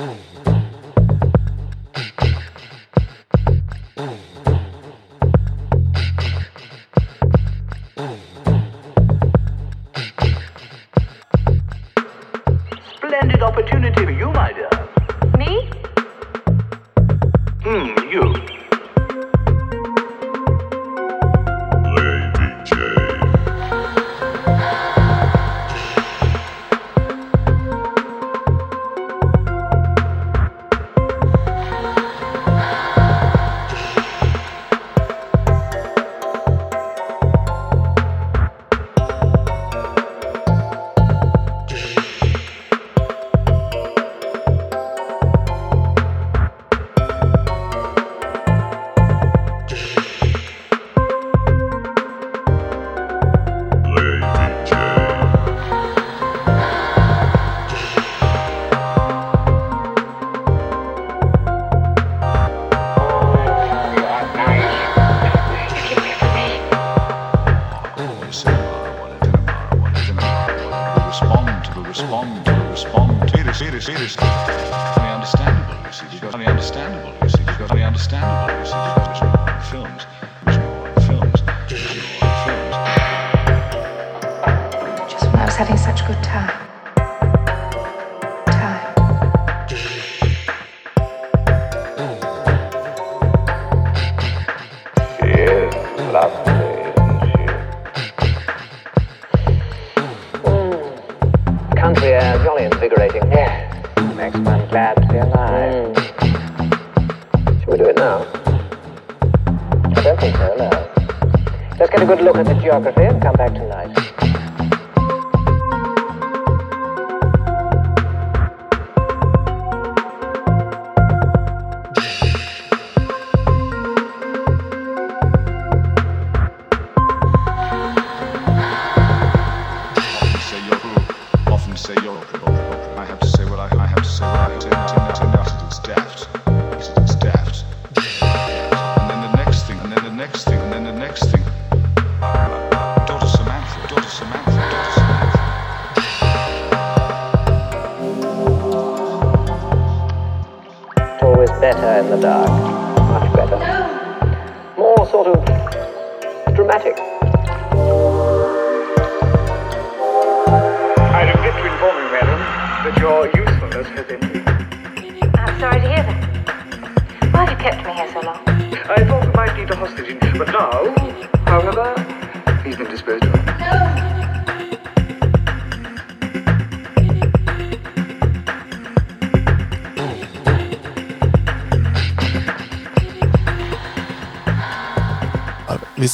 [0.00, 0.33] Ooh.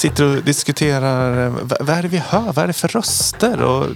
[0.01, 3.87] Sitter och diskuterar eh, vad är det vi hör, vad är det för röster och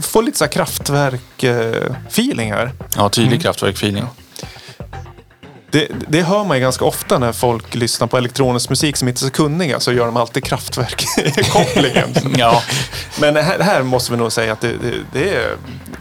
[0.00, 2.72] får lite så här kraftverk-feeling här.
[2.96, 4.06] Ja, tydlig kraftverk-feeling.
[5.70, 9.18] Det, det hör man ju ganska ofta när folk lyssnar på elektronisk musik som inte
[9.18, 12.14] är så kunniga så gör de alltid kraftverk-kopplingen.
[12.38, 12.62] Ja.
[13.20, 15.56] Men här, här måste vi nog säga att det, det, det är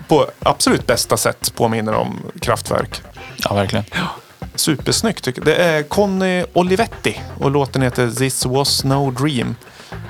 [0.08, 3.02] på absolut bästa sätt påminner om kraftverk.
[3.38, 3.86] Ja, verkligen.
[4.60, 5.45] Supersnyggt tycker jag.
[5.45, 9.55] Det är Conny Olivetti och låten heter This was no dream.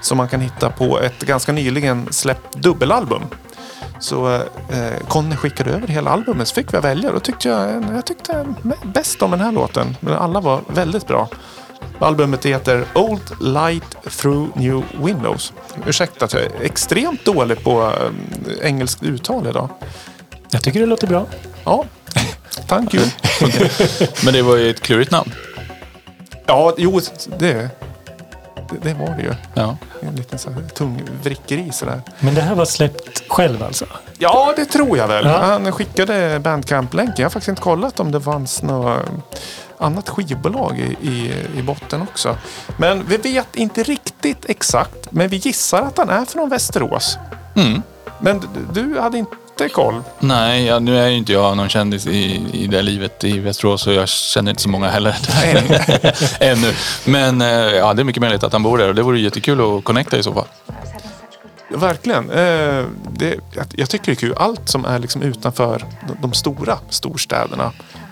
[0.02, 3.22] Som man kan hitta på ett ganska nyligen släppt dubbelalbum.
[4.00, 7.12] Så eh, Conny skickade över hela albumet så fick vi välja.
[7.12, 8.46] Då tyckte jag, jag tyckte
[8.84, 9.98] bäst om den här låten.
[10.00, 11.30] Men alla var väldigt bra.
[12.00, 15.54] Albumet heter Old Light Through New Windows.
[15.88, 19.70] Ursäkta att jag är extremt dålig på eh, engelskt uttal idag.
[20.50, 21.26] Jag tycker det låter bra.
[21.64, 21.86] Ja,
[22.68, 23.06] thank you.
[24.24, 25.34] Men det var ju ett klurigt namn.
[26.46, 27.02] Ja, jo,
[27.40, 27.70] det,
[28.70, 29.34] det, det var det ju.
[29.54, 29.78] Ja.
[30.02, 32.02] En liten så här tung vrickeri sådär.
[32.20, 33.86] Men det här var släppt själv alltså?
[34.18, 35.26] Ja, det tror jag väl.
[35.26, 35.38] Ja.
[35.38, 37.16] Han skickade Bandcamp-länken.
[37.18, 39.06] Jag har faktiskt inte kollat om det fanns något
[39.78, 42.38] annat skivbolag i, i, i botten också.
[42.78, 45.12] Men vi vet inte riktigt exakt.
[45.12, 47.18] Men vi gissar att han är från Västerås.
[47.56, 47.82] Mm.
[48.20, 48.42] Men
[48.74, 49.36] du hade inte
[49.68, 50.02] koll?
[50.20, 53.82] Nej, ja, nu är ju inte jag någon kändis i, i det livet i Västerås
[53.82, 55.16] så jag känner inte så många heller.
[56.40, 56.74] Ännu.
[57.06, 59.78] Men eh, ja, det är mycket möjligt att han bor där och det vore jättekul
[59.78, 60.48] att connecta i så fall.
[61.70, 62.30] Verkligen.
[62.30, 63.40] Eh, det,
[63.76, 64.34] jag, tycker det är kul.
[64.38, 67.72] Allt som är liksom utanför de, de stora storstäderna.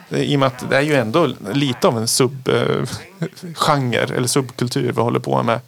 [0.10, 2.88] Eh, I och med att det är ju ändå lite av en subgenre
[4.16, 5.60] eller subkultur vi håller på med.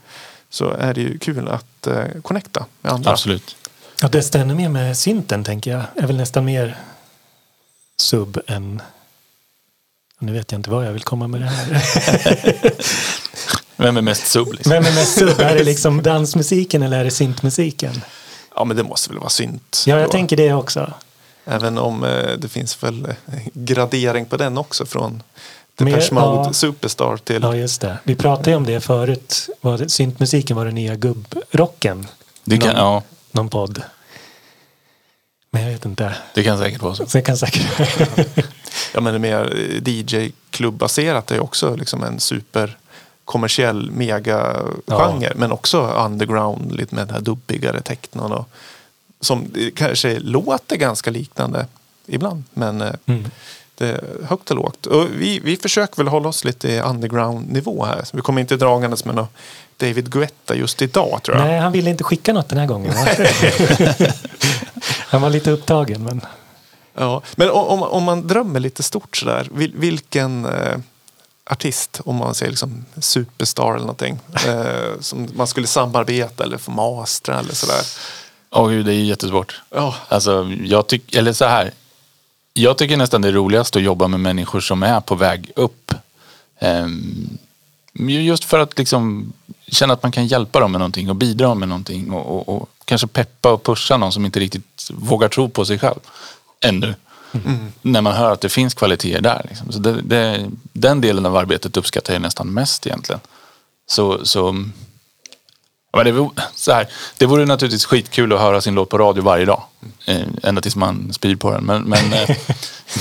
[0.50, 3.12] Så är det ju kul att eh, connecta med andra.
[3.12, 3.56] Absolut.
[4.02, 5.84] Ja, det stämmer mer med synten tänker jag.
[5.96, 6.78] Är väl nästan mer
[7.98, 8.82] sub än...
[10.20, 11.82] Nu vet jag inte vad jag vill komma med det här.
[13.84, 14.54] Vem är mest sub?
[14.54, 14.70] Liksom?
[14.70, 15.40] Vem är mest sub?
[15.40, 18.02] Är det liksom dansmusiken eller är det syntmusiken?
[18.56, 19.84] Ja, men det måste väl vara synt.
[19.88, 20.12] Ja, jag då.
[20.12, 20.94] tänker det också.
[21.46, 23.14] Även om eh, det finns väl eh,
[23.54, 24.86] gradering på den också.
[24.86, 25.24] Från
[25.76, 26.54] Depeche Mode ja.
[26.54, 27.40] Superstar till...
[27.42, 27.98] Ja, just det.
[28.04, 29.50] Vi pratade ju om det förut.
[29.62, 32.08] Var det, syntmusiken var den nya gubbrocken.
[32.44, 33.82] Det kan, någon, ja, någon podd.
[35.52, 36.16] Men jag vet inte.
[36.34, 37.06] det kan säkert vara så.
[37.14, 37.68] Jag kan säkert...
[38.94, 39.54] Ja, men det mer
[39.86, 42.78] DJ-klubbaserat är också liksom en super
[43.26, 45.34] kommersiell mega-genre.
[45.36, 48.32] Men också underground, lite med den här dubbigare technon.
[48.32, 48.50] Och,
[49.22, 51.66] som det kanske låter ganska liknande
[52.06, 52.44] ibland.
[52.54, 53.26] Men eh, Mm.
[53.76, 54.86] det är högt och lågt.
[54.86, 58.04] Och vi, vi försöker väl hålla oss lite i underground-nivå här.
[58.04, 59.30] Så vi kommer inte dragandes med något
[59.80, 61.46] David Guetta just idag tror jag.
[61.46, 62.94] Nej, han ville inte skicka något den här gången.
[62.94, 63.08] va?
[65.08, 66.04] han var lite upptagen.
[66.04, 66.22] Men...
[66.94, 69.48] Ja, men om, om, man drömmer lite stort sådär.
[69.52, 70.78] Vil, vilken eh,
[71.46, 74.20] artist, om man säger liksom superstar eller någonting.
[74.48, 77.82] Eh, som man skulle samarbeta eller få mastra eller sådär.
[78.52, 79.62] Åh gud, det är jättesvårt.
[79.70, 81.72] Ja, Alltså, jag tycker, eller så här.
[82.54, 85.94] Jag tycker nästan det är roligast att jobba med människor som är på väg upp.
[86.60, 87.38] Ehm,
[88.08, 89.34] just för att liksom
[89.72, 92.70] känna att man kan hjälpa dem med någonting och bidra med någonting och, och, och
[92.86, 96.00] kanske peppa och pusha någon som inte riktigt vågar tro på sig själv.
[96.62, 96.96] Ännu.
[97.82, 99.46] När man hör att det finns kvaliteter där.
[99.50, 99.72] Liksom.
[99.72, 103.22] Så det, det, den delen av arbetet uppskattar jag nästan mest egentligen.
[103.88, 104.52] Så, så
[105.94, 109.24] men det, vore, så här, det vore naturligtvis skitkul att höra sin låt på radio
[109.24, 109.64] varje dag.
[110.06, 111.64] Eh, ända tills man spyr på den.
[111.64, 112.38] Men, men, eh,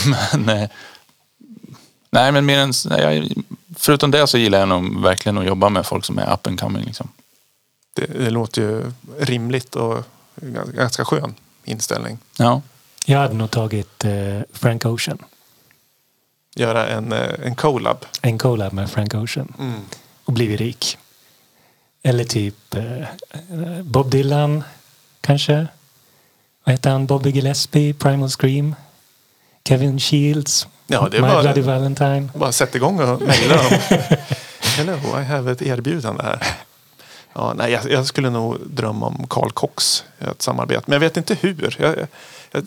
[0.35, 0.69] men eh,
[2.11, 3.45] Nej, men mer än, nej, jag,
[3.79, 6.61] förutom det så gillar jag nog verkligen att jobba med folk som är up and
[6.61, 6.85] coming.
[6.85, 7.09] Liksom.
[7.95, 10.05] Det, det låter ju rimligt och
[10.37, 12.19] gans- ganska skön inställning.
[12.39, 12.63] Ja.
[13.07, 15.19] Jag hade nog tagit eh, Frank Ocean.
[16.57, 18.05] Göra en, eh, en collab.
[18.23, 19.53] En collab med Frank Ocean.
[19.59, 19.81] Mm.
[20.25, 20.99] Och blivit rik.
[22.03, 24.65] Eller typ eh, Bob Dylan
[25.21, 25.67] kanske.
[26.65, 27.07] Vad heter han?
[27.07, 28.75] Bobby Gillespie, Primal Scream.
[29.65, 30.67] Kevin Shields.
[30.87, 32.29] Ja, det är My bara- Bloody Valentine.
[32.35, 33.79] Bara sätt igång och mejla dem.
[34.61, 36.43] Hello, I have ett erbjudande här.
[37.33, 40.83] Ja, nej, jag, jag skulle nog drömma om Carl Cox i ett samarbete.
[40.87, 41.77] Men jag vet inte hur.
[41.79, 41.97] Jag,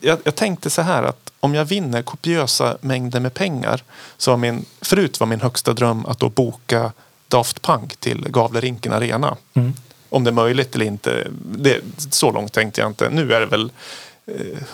[0.01, 3.83] jag, jag, tänkte så här att om jag vinner kopiösa mängder med pengar.
[4.17, 6.91] Så var min, förut var min högsta dröm att då boka
[7.27, 9.37] Daft Punk till Gavlerinken Arena.
[9.53, 9.73] Mm.
[10.09, 11.27] Om det är möjligt eller inte.
[11.43, 13.09] Det, så långt tänkte jag inte.
[13.09, 13.71] Nu är det väl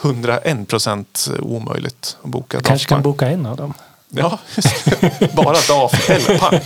[0.01, 3.73] 101 procent omöjligt att boka Daft Kanske kan boka en av dem.
[4.09, 4.39] Ja,
[5.33, 6.63] bara Daft eller Punk.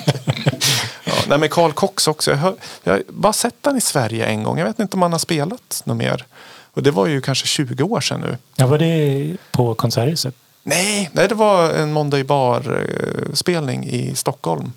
[1.04, 2.32] Ja, nej, men Carl Cox också.
[2.32, 4.58] Jag har, jag har bara sett han i Sverige en gång.
[4.58, 6.26] Jag vet inte om han har spelat något mer.
[6.74, 8.38] Och det var ju kanske 20 år sedan nu.
[8.56, 10.36] Ja, var det på Konserthuset?
[10.64, 14.74] Nej, nej det var en Monday Bar-spelning i Stockholm.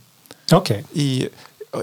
[0.52, 0.84] Okej.
[0.92, 1.28] I,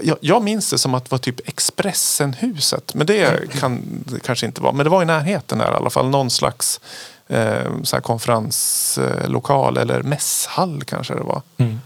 [0.02, 2.94] jag, jag minns det som att det var typ Expressenhuset.
[2.94, 4.72] Men det kan det kanske inte vara.
[4.72, 6.08] Men det var i närheten där i alla fall.
[6.08, 6.80] Någon slags
[7.28, 11.42] eh, så här konferenslokal eller mässhall kanske det var.
[11.56, 11.80] Mm.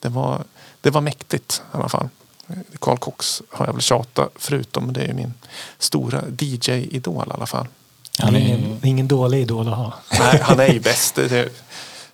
[0.00, 0.44] Det var,
[0.80, 2.08] det var mäktigt i alla fall.
[2.78, 4.92] Carl Cox har jag väl tjatat förutom.
[4.92, 5.34] Det är min
[5.78, 7.66] stora DJ-idol i alla fall.
[8.18, 9.92] Det är ingen, ingen dålig idol att ha.
[10.18, 11.14] Nej, han är ju bäst.
[11.14, 11.48] Det, det,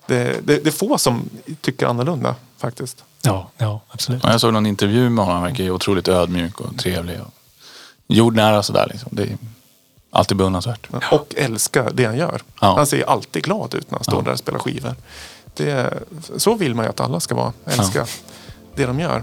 [0.06, 3.04] det, det, det är få som tycker annorlunda faktiskt.
[3.22, 4.22] Ja, ja absolut.
[4.24, 5.40] Ja, Jag såg någon intervju med honom.
[5.42, 7.20] Han verkar ju otroligt ödmjuk och trevlig.
[7.20, 7.32] Och
[8.08, 8.86] jordnära sådär.
[8.90, 9.08] Liksom.
[9.12, 9.38] Det är
[10.10, 10.86] alltid beundransvärt.
[11.10, 12.42] Och älskar det han gör.
[12.60, 12.74] Ja.
[12.76, 14.22] Han ser alltid glad ut när han står Ja.
[14.22, 14.94] där och spelar skivor.
[15.56, 15.94] Det,
[16.36, 17.52] så vill man ju att alla ska vara.
[17.66, 18.06] Älska
[18.74, 19.22] det de gör.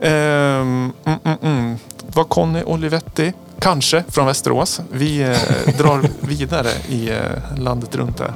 [0.00, 1.78] Ehm, mm, mm, mm.
[2.14, 4.80] Var Conny Olivetti, kanske från Västerås.
[4.92, 7.18] Vi eh, drar vidare i eh,
[7.58, 8.32] landet runt där.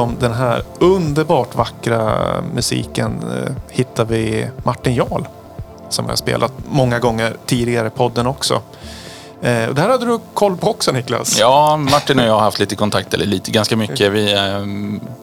[0.00, 2.16] Bakom den här underbart vackra
[2.54, 5.24] musiken eh, hittar vi Martin Jarl.
[5.88, 8.54] Som jag har spelat många gånger tidigare i podden också.
[9.42, 11.38] Eh, det här hade du koll på också Niklas.
[11.38, 14.12] Ja, Martin och jag har haft lite kontakt, eller lite, ganska mycket.
[14.12, 14.66] Vi, eh,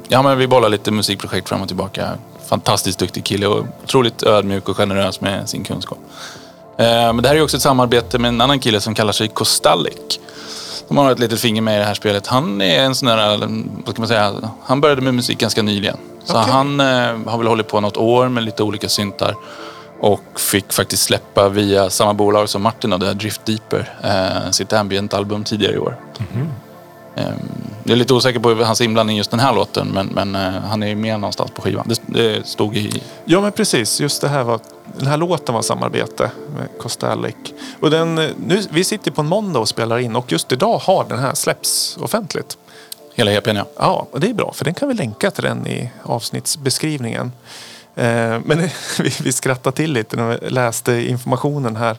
[0.08, 2.10] ja, men vi bollar lite musikprojekt fram och tillbaka.
[2.50, 5.98] Fantastiskt duktig kille och otroligt ödmjuk och generös med sin kunskap.
[6.78, 10.20] Men det här är också ett samarbete med en annan kille som kallar sig Kostalik.
[10.88, 12.28] De har ett litet finger med i det här spelet.
[12.28, 13.38] Han är en sån där,
[13.86, 14.34] vad ska man säga,
[14.64, 15.98] han började med musik ganska nyligen.
[16.24, 16.52] Så Okej.
[16.52, 16.86] han eh,
[17.26, 19.36] har väl hållit på något år med lite olika syntar.
[20.00, 24.52] Och fick faktiskt släppa via samma bolag som Martin och det här Drift Deeper, eh,
[24.52, 25.98] sitt ambient-album tidigare i år.
[26.20, 26.26] Eh,
[27.84, 30.61] jag är lite osäker på hans inblandning i just den här låten, men, men eh,
[30.61, 31.88] han är med någonstans på skivan.
[31.88, 33.01] Det, det stod i...
[33.26, 34.59] Ja men precis, just det här var,
[34.97, 37.53] den här låten var samarbete med Kostalik.
[37.80, 40.78] Och den, eh, nu, vi sitter på en måndag och spelar in och just idag
[40.78, 42.57] har den här släppts offentligt.
[43.15, 43.65] Hela EPn ja.
[43.78, 47.32] Ja, och det är bra för den kan vi länka till den i avsnittsbeskrivningen.
[47.98, 48.70] Eh, Men
[49.24, 51.98] vi, skrattade till lite när vi läste informationen här.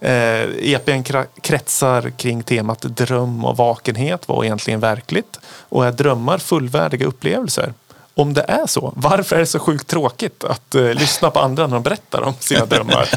[0.00, 4.28] Eh, EPn kra- kretsar kring temat dröm och vakenhet.
[4.28, 5.40] Vad egentligen verkligt?
[5.44, 7.74] Och är drömmar fullvärdiga upplevelser?
[8.14, 11.66] Om det är så, varför är det så sjukt tråkigt att eh, lyssna på andra
[11.66, 13.08] när de berättar om sina drömmar?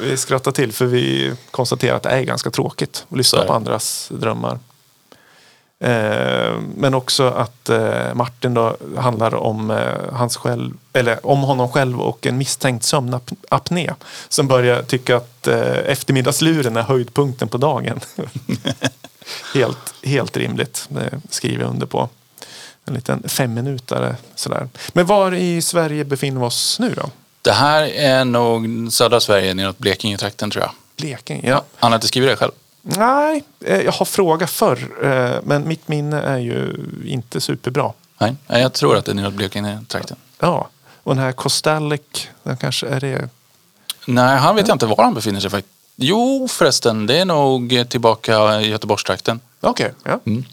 [0.00, 4.08] vi skrattar till för vi konstaterar att det är ganska tråkigt att lyssna på andras
[4.14, 4.58] drömmar.
[5.82, 11.68] Eh, Men också att eh, Martin då handlar om, eh, hans själv, eller om honom
[11.68, 13.90] själv och en misstänkt sömnapné.
[14.28, 15.46] Som börjar tycka att
[15.86, 18.00] eftermiddagsluren är höjdpunkten på dagen.
[19.54, 22.08] helt, helt rimligt, det skriver jag under på.
[22.84, 24.68] En liten femminutare sådär.
[24.92, 27.10] Men var i Sverige befinner vi oss nu då?
[27.42, 30.72] Det här är nog södra Sverige neråt Blekinge-trakten tror jag.
[30.96, 31.50] Blekinge?
[31.50, 31.64] Ja.
[31.76, 32.52] Han har inte skrivit det själv.
[32.82, 35.04] Nej, eh, jag har frågat förr.
[35.04, 36.74] eh, Men mitt minne är ju
[37.06, 37.92] inte superbra.
[38.18, 40.16] Nej, jag tror att det är neråt Blekinge-trakten.
[40.38, 40.68] Ja,
[41.02, 43.28] och den här Kostalik, den kanske är det...
[44.06, 45.74] Nej, han vet jag inte var han befinner sig faktiskt.
[45.96, 49.40] Jo, förresten, det är nog tillbaka i Göteborgstrakten.
[49.60, 50.20] Okej, ja.
[50.26, 50.44] Mm.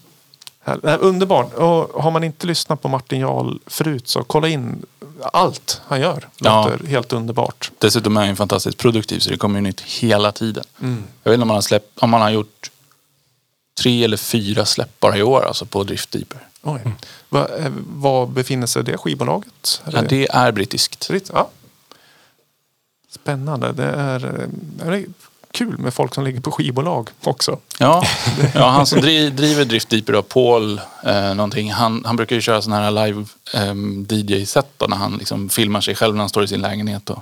[0.77, 1.53] Det underbart.
[1.53, 4.85] Och har man inte lyssnat på Martin Jarl förut så kolla in
[5.23, 6.27] allt han gör.
[6.37, 6.69] Ja.
[6.69, 7.71] Låter helt underbart.
[7.77, 10.63] Dessutom är han fantastiskt produktiv så det kommer ju nytt hela tiden.
[10.81, 11.03] Mm.
[11.23, 12.71] Jag vet inte om han har, släppt, om han har gjort
[13.81, 16.39] tre eller fyra släpp bara i år alltså på Drift Deeper.
[16.61, 16.81] Oj.
[17.29, 19.81] Va, eh, var befinner sig det skivbolaget?
[19.91, 21.07] Ja, det är brittiskt.
[21.07, 21.29] Britt?
[21.33, 21.49] Ja.
[23.09, 23.71] Spännande.
[23.71, 25.05] Det är, eh, det är
[25.51, 27.57] kul med folk som ligger på skivbolag också.
[27.79, 28.03] Ja,
[28.53, 32.41] ja han som dri, driver Drift Deeper då, Paul eh, någonting, han, han brukar ju
[32.41, 33.73] köra sådana här live eh,
[34.17, 37.19] DJ-set när han liksom filmar sig själv när han står i sin lägenhet och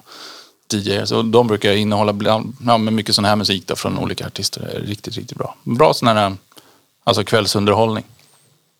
[0.73, 1.05] DJar.
[1.05, 4.61] Så de brukar innehålla bland, ja, med mycket sån här musik då, från olika artister.
[4.61, 5.55] Det är riktigt, riktigt bra.
[5.63, 6.35] Bra sån här
[7.03, 8.03] alltså kvällsunderhållning.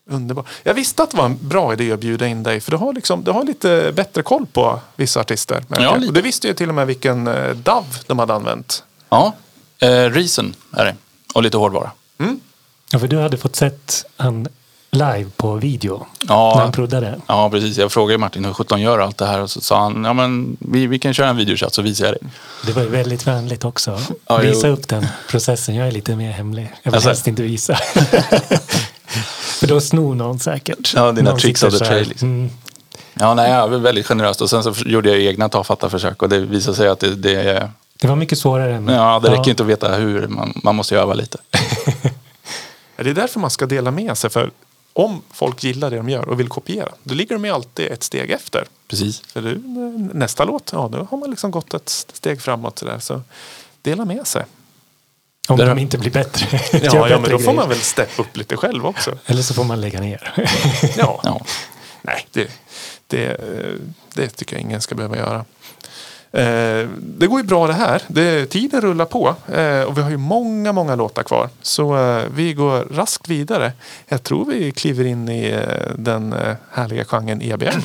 [0.10, 0.46] Underbart.
[0.64, 2.94] Jag visste att det var en bra idé att bjuda in dig för du har,
[2.94, 5.64] liksom, du har lite bättre koll på vissa artister.
[5.70, 6.08] Ja, lite.
[6.08, 8.84] Och du visste ju till och med vilken eh, DAV de hade använt.
[9.10, 9.34] Ja,
[9.80, 10.96] eh, Reason är det.
[11.34, 11.92] Och lite hårdvara.
[12.92, 14.48] Ja, för du hade fått sett han
[14.92, 16.54] live på video Ja.
[16.56, 17.22] när han proddade.
[17.28, 17.78] Ja, precis.
[17.78, 20.58] Jag frågade Martin hur sjutton gör allt det här och så sa han, ja men
[20.60, 22.22] vi, vi kan köra en videochatt så visar jag dig.
[22.66, 24.00] Det var ju väldigt vänligt också.
[24.28, 24.74] Ja, visa jo.
[24.74, 25.76] upp den processen.
[25.76, 26.74] Jag är lite mer hemlig.
[26.84, 27.76] Jag vill Alltså- helst inte visa.
[29.60, 30.94] för då snor någon säkert.
[30.96, 32.30] Ja, dina någon tricks of the trade, liksom.
[32.30, 32.50] Mm,
[33.20, 36.30] Ja, nej, jag var väldigt generöst och sen så gjorde jag egna tafatta försök och
[36.30, 38.88] det visade sig att det, det, det var mycket svårare än...
[38.88, 41.38] ja, det räcker inte att veta hur, man, man måste öva lite.
[42.96, 44.30] Ja, Det är därför man ska dela med sig.
[44.30, 44.52] För
[44.94, 48.04] om folk gillar det de gör och vill kopiera, då ligger de ju alltid ett
[48.04, 48.66] steg efter.
[48.88, 49.20] Precis.
[49.28, 49.58] För du,
[50.14, 52.80] nästa låt, ja då har man liksom gått ett steg framåt.
[52.80, 53.00] Så, där.
[53.00, 53.22] så
[53.82, 54.46] dela med sig.
[55.48, 56.60] Om Där- de inte blir bättre.
[56.72, 57.54] Ja, ja bättre men då får grejer.
[57.54, 59.18] man väl steppa upp lite själv också.
[59.26, 60.34] Eller så får man lägga ner.
[60.98, 61.42] Ja, Ja.
[62.02, 62.50] nej, det,
[63.08, 63.74] det, eh,
[64.14, 65.46] det tycker jag ingen ska behöva göra.
[66.32, 68.02] Eh, Det går ju bra det här.
[68.08, 71.50] Det, tiden rullar på eh, och vi har ju många, många låtar kvar.
[71.62, 73.72] Så eh, vi går raskt vidare.
[74.08, 77.82] Jag tror vi kliver in i eh, den eh, härliga genren EBM.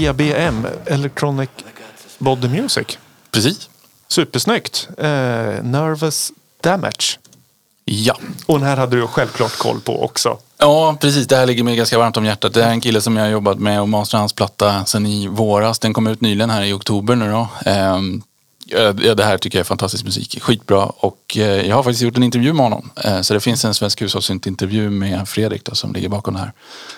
[0.00, 1.50] EBM, Electronic
[2.18, 2.98] Body Music.
[3.30, 3.68] Precis.
[4.08, 4.88] Supersnyggt.
[4.98, 5.04] Eh,
[5.62, 7.18] Nervous Damage.
[7.84, 8.16] Ja.
[8.46, 10.38] Och den här hade du självklart koll på också.
[10.58, 11.26] Ja, precis.
[11.26, 12.54] Det här ligger mig ganska varmt om hjärtat.
[12.54, 15.28] Det är en kille som jag har jobbat med och masterat hans platta sedan i
[15.28, 15.78] våras.
[15.78, 17.48] Den kom ut nyligen här i oktober nu då.
[17.66, 18.22] Ehm,
[18.70, 20.42] ja, det här tycker jag är fantastisk musik.
[20.42, 20.84] Skitbra.
[20.84, 22.90] Och eh, jag har faktiskt gjort en intervju med honom.
[23.04, 26.52] Eh, Så det finns en svensk hushållsintervju med Fredrik då, som ligger bakom det här.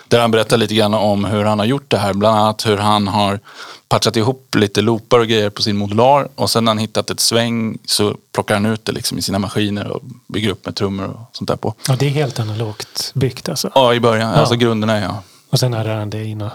[0.09, 2.13] Där han berättar lite grann om hur han har gjort det här.
[2.15, 3.41] Bland annat hur han har
[3.89, 6.29] patchat ihop lite loopar och grejer på sin modular.
[6.35, 9.39] Och sen när han hittat ett sväng så plockar han ut det liksom i sina
[9.39, 11.75] maskiner och bygger upp med trummor och sånt där på.
[11.89, 13.71] Ja, det är helt analogt byggt alltså.
[13.75, 14.31] Ja, i början.
[14.31, 14.37] Ja.
[14.37, 15.23] Alltså grunderna ja.
[15.51, 16.53] Och sen hade han det i något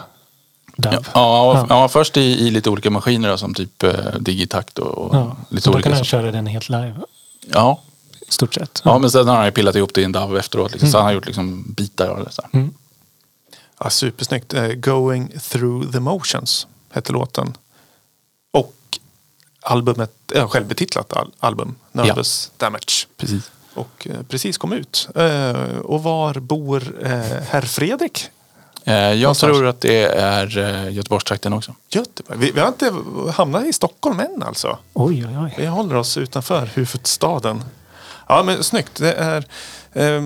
[0.78, 0.92] DAV.
[0.94, 4.86] Ja, ja, ja, först i, i lite olika maskiner då, som typ eh, Digitakt och,
[4.98, 5.88] och Ja, lite så då olika.
[5.88, 6.94] kan han så- köra den helt live.
[7.46, 7.80] Ja.
[8.28, 8.82] Stort sett.
[8.84, 10.72] ja, men sen har han ju pillat ihop det i en DAV efteråt.
[10.72, 10.88] Liksom.
[10.90, 11.04] Så Mm.
[11.04, 12.30] han har gjort liksom bitar av det.
[12.32, 12.42] Så.
[12.52, 12.68] här.
[13.80, 14.54] Ja, supersnyggt.
[14.54, 17.56] Eh, Going through the motions hette låten.
[18.50, 18.74] Och
[19.60, 23.06] albumet, ja, självbetitlat al- album, Nervous Damage.
[23.16, 23.50] Precis.
[23.74, 25.08] Och eh, precis kom ut.
[25.14, 26.96] Eh, och var bor
[27.50, 28.28] herr Fredrik?
[28.84, 29.52] Eh, jag Någonstans.
[29.52, 31.74] tror att det är eh, Göteborgstrakten också.
[31.88, 32.38] Göteborg.
[32.38, 32.92] Vi, vi har inte
[33.32, 34.78] hamnat i Stockholm än alltså.
[34.94, 35.54] Oj, oj, oj.
[35.58, 37.62] Vi håller oss utanför huvudstaden.
[38.28, 38.94] Ja men snyggt.
[38.96, 39.44] Det är
[39.92, 40.22] eh,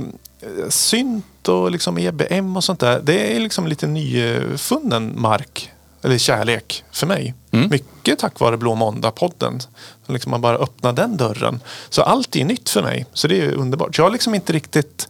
[0.68, 3.00] synt och liksom EBM och sånt där.
[3.02, 5.70] Det är liksom lite nyfunnen mark.
[6.04, 7.34] Eller kärlek för mig.
[7.50, 7.68] Mm.
[7.70, 9.60] Mycket tack vare Blå Måndag-podden.
[10.06, 11.60] Så Liksom man bara öppnar den dörren.
[11.90, 13.06] Så allt är nytt för mig.
[13.12, 13.98] Så det är underbart.
[13.98, 15.08] Jag har liksom inte riktigt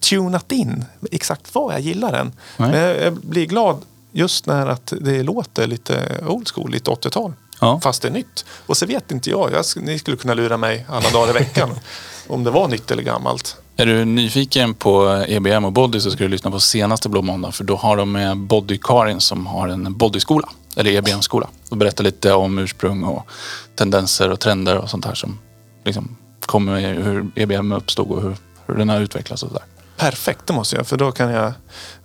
[0.00, 2.32] tunat in exakt vad jag gillar än.
[2.56, 2.70] Nej.
[2.70, 3.82] Men jag blir glad
[4.12, 7.32] just när att det låter lite old school, lite 80-tal.
[7.60, 7.80] Ja.
[7.80, 8.44] Fast det är nytt.
[8.66, 9.52] Och så vet inte jag.
[9.52, 11.70] jag ni skulle kunna lura mig alla dagar i veckan.
[12.28, 13.56] om det var nytt eller gammalt.
[13.78, 17.52] Är du nyfiken på EBM och Body så ska du lyssna på senaste Blå Måndag.
[17.52, 20.48] För då har de med Body Karin som har en bodyskola.
[20.76, 21.48] Eller EBM-skola.
[21.70, 23.28] Och berättar lite om ursprung och
[23.74, 25.38] tendenser och trender och sånt här som
[25.84, 29.64] liksom kommer med hur EBM uppstod och hur, hur den har utvecklats och sådär.
[29.96, 30.86] Perfekt, det måste jag.
[30.86, 31.52] För då kan jag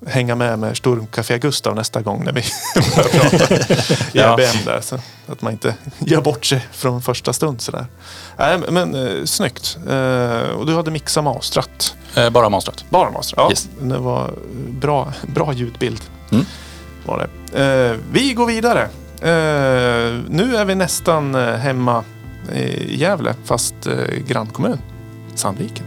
[0.08, 2.44] hänga med med Sturmcafé Gustav nästa gång när vi
[2.96, 4.34] börjar prata Ja.
[4.34, 4.82] EBM där.
[4.82, 7.86] Så att man inte gör bort sig från första stund sådär.
[8.38, 9.78] Nej, men eh, snyggt.
[9.90, 11.96] Eh, och du hade mixat mastrat.
[12.16, 12.86] Eh, bara mastrat.
[12.90, 13.38] Bara mastrat?
[13.44, 13.70] Ja, Yes.
[13.82, 14.34] det var
[14.70, 16.02] bra, bra ljudbild.
[16.32, 16.46] Mm.
[17.06, 17.64] Var det.
[17.92, 18.82] Eh, vi går vidare.
[19.22, 22.04] Eh, nu är vi nästan eh, hemma
[22.56, 23.94] i Gävle, fast eh,
[24.28, 24.82] grannkommun.
[25.36, 25.86] Sandviken.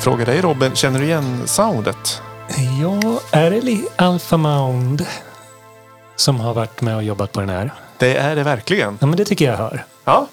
[0.00, 2.22] Fråga dig Robin, känner du igen soundet?
[2.82, 5.06] Ja, är det Alpha Mound
[6.16, 7.70] som har varit med och jobbat på den här?
[7.98, 8.98] Det är det verkligen.
[9.00, 9.84] Ja, men det tycker jag hör.
[10.04, 10.26] Ja,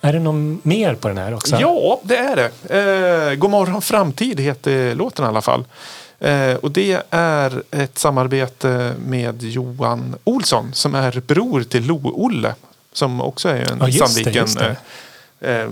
[0.00, 1.56] Är det någon mer på den här också?
[1.60, 3.30] ja det är det.
[3.30, 5.64] Eh, God morgon framtid heter låten i alla fall.
[6.20, 12.54] Eh, och det är ett samarbete med Johan Olsson som är bror till Lo-Olle.
[12.92, 14.76] Som också är en Ja, det, Sandviken just det.
[15.40, 15.68] eh, eh,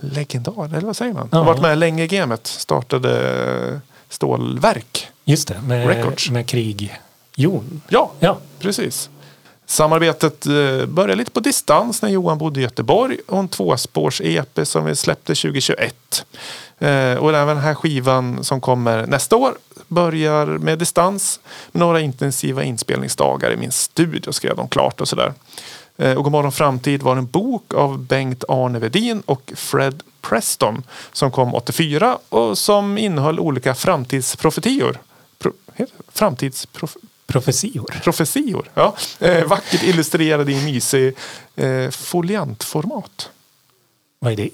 [0.00, 1.28] legendar, eller vad säger man?
[1.32, 1.38] Ja.
[1.38, 2.46] Har varit med länge i gamet.
[2.46, 5.08] Startade stålverk.
[5.24, 6.30] Just det, med, Records.
[6.30, 7.00] med krig.
[7.36, 7.82] Jon.
[7.88, 9.10] Ja, Ja, Precis.
[9.66, 14.84] Samarbetet eh, började lite på distans när Johan bodde i Göteborg och en tvåspårs-EP som
[14.84, 16.26] vi släppte 2021.
[16.78, 19.54] Eh, och även den här skivan som kommer nästa år
[19.88, 21.40] börjar med distans.
[21.72, 25.32] Med några intensiva inspelningsdagar i min studio skrev de klart och sådär.
[25.96, 30.82] Eh, och Godmorgon Framtid var en bok av Bengt Arne Vedin och Fred Preston
[31.12, 34.98] som kom 84 och som innehöll olika framtidsprofetior.
[35.38, 35.86] Pro, det?
[36.12, 38.00] Framtidsprof, profetior.
[38.02, 38.70] Profetior.
[38.74, 38.96] Ja.
[39.18, 41.14] Eh, vackert illustrerade i mysig
[41.56, 43.30] eh, foliantformat.
[44.18, 44.50] Vad är det?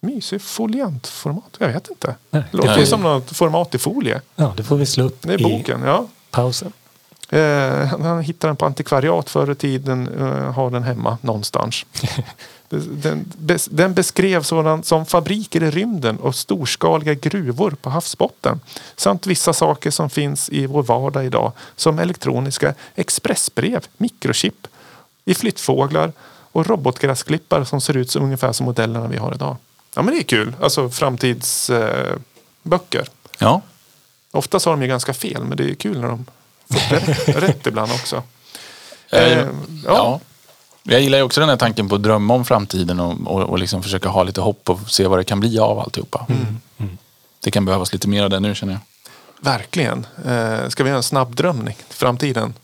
[0.00, 1.56] Mysig foliantformat?
[1.58, 2.14] Jag vet inte.
[2.30, 2.42] Nej.
[2.50, 2.86] Låter Nej.
[2.86, 4.20] som något format i folie.
[4.36, 5.82] Ja, det får vi slå upp Det är i boken.
[5.82, 6.06] Ja.
[6.30, 6.72] pausen.
[7.30, 10.08] Eh, han hittar den på antikvariat förr i tiden.
[10.20, 11.86] Eh, har den hemma någonstans.
[12.72, 18.60] Den, bes, den beskrevs sådan, som fabriker i rymden och storskaliga gruvor på havsbotten.
[18.96, 21.52] Samt vissa saker som finns i vår vardag idag.
[21.76, 24.66] Som elektroniska expressbrev, mikrochip
[25.24, 26.12] i flyttfåglar
[26.52, 29.56] och robotgräsklippare som ser ut som ungefär som modellerna vi har idag.
[29.94, 30.54] Ja men det är kul.
[30.60, 33.00] Alltså framtidsböcker.
[33.00, 33.06] Eh.
[33.38, 33.62] Ja.
[34.30, 36.26] Oftast har de ju ganska fel men det är kul när de
[36.90, 38.22] rätt, rätt ibland också.
[39.12, 39.46] Eh, Eh,
[39.84, 40.20] ja.
[40.82, 43.58] Jag gillar ju också den här tanken på att drömma om framtiden och, och, och
[43.58, 46.26] liksom försöka ha lite hopp och se vad det kan bli av alltihopa.
[47.40, 48.80] Det kan behövas lite mer av det nu känner jag.
[49.40, 50.06] Verkligen.
[50.26, 52.54] Eh, ska vi göra en snabb drömning till framtiden?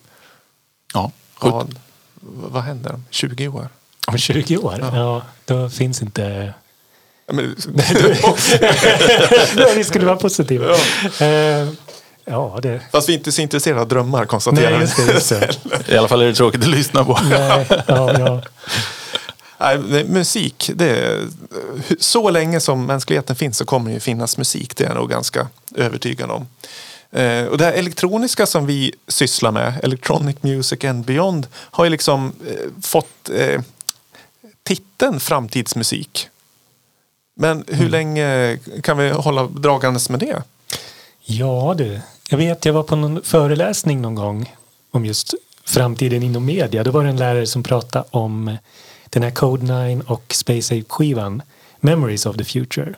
[0.95, 1.11] Ja.
[1.41, 1.79] Vad,
[2.21, 3.69] vad händer om 20 år?
[4.07, 4.91] Om 20 år?
[4.95, 6.53] Ja, då finns inte...
[7.27, 7.57] Ja, men,
[9.57, 10.73] Ja, vi skulle vara positiva.
[11.21, 11.69] Eh,
[12.27, 12.81] ja, det...
[12.93, 15.12] fast vi är inte så intresserade av drömmar konstaterar Nej, just det.
[15.12, 15.89] Just det.
[15.95, 17.18] I alla fall är det tråkigt att lyssna på.
[17.31, 18.43] Nej, ja, ja.
[19.59, 21.29] Nej, musik, det är,
[21.99, 24.77] så länge som mänskligheten finns så kommer det ju finnas musik.
[24.77, 26.47] Det är jag nog ganska övertygad om.
[27.11, 31.91] Eh, och det här elektroniska som vi sysslar med, Electronic Music and Beyond, har ju
[31.91, 33.61] liksom eh, fått eh,
[34.62, 36.29] titeln framtidsmusik.
[37.37, 40.43] Men hur länge kan vi hålla dragandes med det?
[41.27, 42.01] Ja, du.
[42.31, 44.55] Jag vet, jag var på någon föreläsning någon gång
[44.91, 46.85] om just framtiden inom media.
[46.85, 48.57] Då var det en lärare som pratade om
[49.11, 51.43] den här Code 9 och Space Ape-skivan
[51.81, 52.95] Memories of the Future.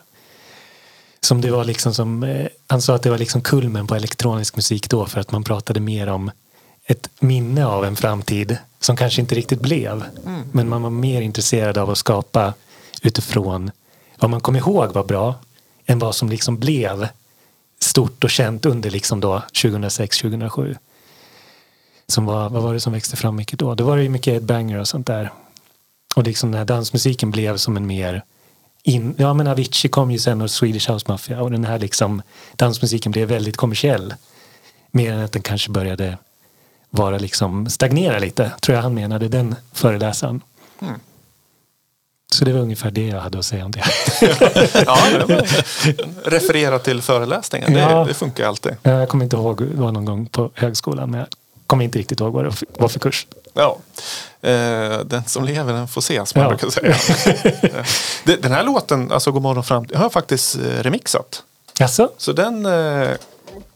[1.21, 4.55] Som det var liksom som, eh, han sa att det var liksom kulmen på elektronisk
[4.55, 6.31] musik då för att man pratade mer om
[6.85, 10.03] ett minne av en framtid som kanske inte riktigt blev.
[10.51, 12.53] Men man var mer intresserad av att skapa
[13.01, 13.71] utifrån
[14.19, 15.35] vad man kom ihåg var bra
[15.85, 17.07] än vad som liksom blev
[17.79, 20.75] stort och känt under liksom då 2006-2007.
[22.07, 23.75] Som var, vad var det som växte fram mycket då?
[23.75, 25.31] Då var det ju mycket banger och sånt där.
[26.15, 28.23] Och liksom den här dansmusiken blev som en mer
[28.83, 32.21] in, ja men Avicii kom ju sen och Swedish House Mafia och den här liksom
[32.55, 34.13] dansmusiken blev väldigt kommersiell.
[34.91, 36.17] Mer än att den kanske började
[36.89, 40.41] vara liksom stagnera lite, tror jag han menade, den föreläsaren.
[40.81, 40.99] Mm.
[42.39, 43.83] Så det var ungefär det jag hade att säga om det.
[44.85, 45.41] Ja, men-
[46.23, 48.05] referera till föreläsningen, det, Ja.
[48.07, 48.71] det funkar alltid.
[48.83, 51.27] jag kommer inte ihåg, det var någon gång på högskolan, men jag
[51.67, 53.27] kommer inte riktigt ihåg vad det var för kurs.
[53.53, 53.77] Ja.
[54.41, 56.57] Eh, den som lever den får se, som man Ja.
[56.57, 57.83] brukar säga.
[58.23, 61.43] Det- den här låten, alltså God morgon framtid, har jag faktiskt eh, remixat.
[61.79, 62.09] Jaså?
[62.17, 63.09] Så den eh,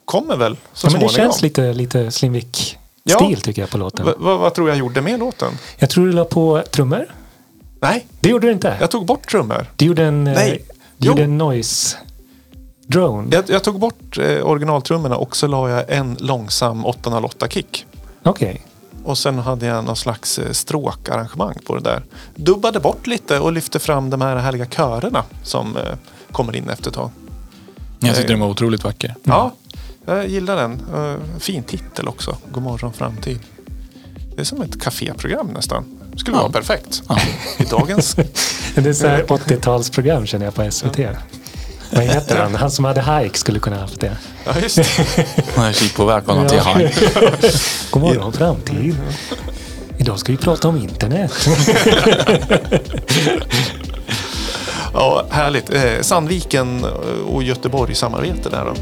[0.06, 3.36] kommer väl så Ja, men det känns lite, lite Slimvik-stil Ja.
[3.44, 4.06] tycker jag på låten.
[4.06, 5.58] Va- vad tror jag gjorde med låten?
[5.78, 7.06] Jag tror du la på trummor.
[7.84, 8.78] Nej, Det gjorde du inte.
[8.80, 9.66] jag tog bort trummor.
[9.76, 10.64] Du gjorde en, eh, Nej.
[10.68, 11.12] du Jo.
[11.12, 11.98] gjorde en noise
[12.88, 13.28] drone.
[13.36, 17.86] Jag, jag tog bort eh, originaltrummorna och så la jag en långsam 808 kick.
[18.24, 18.66] Okej.
[19.04, 22.04] Och sen hade jag någon slags eh, stråkarrangemang på det där.
[22.36, 25.84] Dubbade bort lite och lyfte fram de här härliga körerna som eh,
[26.32, 27.10] kommer in efter ett tag.
[28.00, 29.16] Jag tyckte den var otroligt vacker.
[29.24, 29.52] Ja,
[30.06, 30.82] jag gillar den.
[30.96, 32.38] Eh, fin titel också.
[32.52, 33.40] God morgon framtid.
[34.36, 35.86] Det är som ett kaféprogram nästan.
[36.18, 36.42] Skulle Ja.
[36.42, 37.04] vara perfekt.
[37.10, 37.18] Ja.
[37.58, 38.16] I dagens...
[38.76, 40.98] Det är så här 80-talsprogram känner jag på SVT.
[41.92, 42.56] Vad heter han?
[42.56, 44.18] Han som hade Hike skulle kunna haft det.
[44.46, 44.86] Ja, just det.
[45.56, 46.82] Jag kik på välkomna till han.
[47.92, 48.96] God morgon framtid.
[49.98, 51.32] Idag ska vi prata om internet.
[54.94, 55.74] Ja, härligt.
[55.74, 56.86] Eh, Sandviken
[57.28, 58.74] och Göteborg samarbete där då.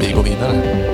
[0.00, 0.93] Vi går vidare.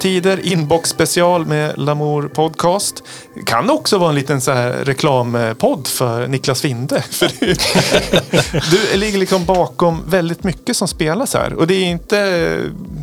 [0.00, 3.02] Tider, inbox special med Lamour Podcast.
[3.46, 7.02] Kan också vara en liten så här reklampodd för Niklas Winde.
[7.10, 7.54] För du,
[8.70, 11.54] du ligger liksom bakom väldigt mycket som spelas här.
[11.54, 12.16] Och det är inte,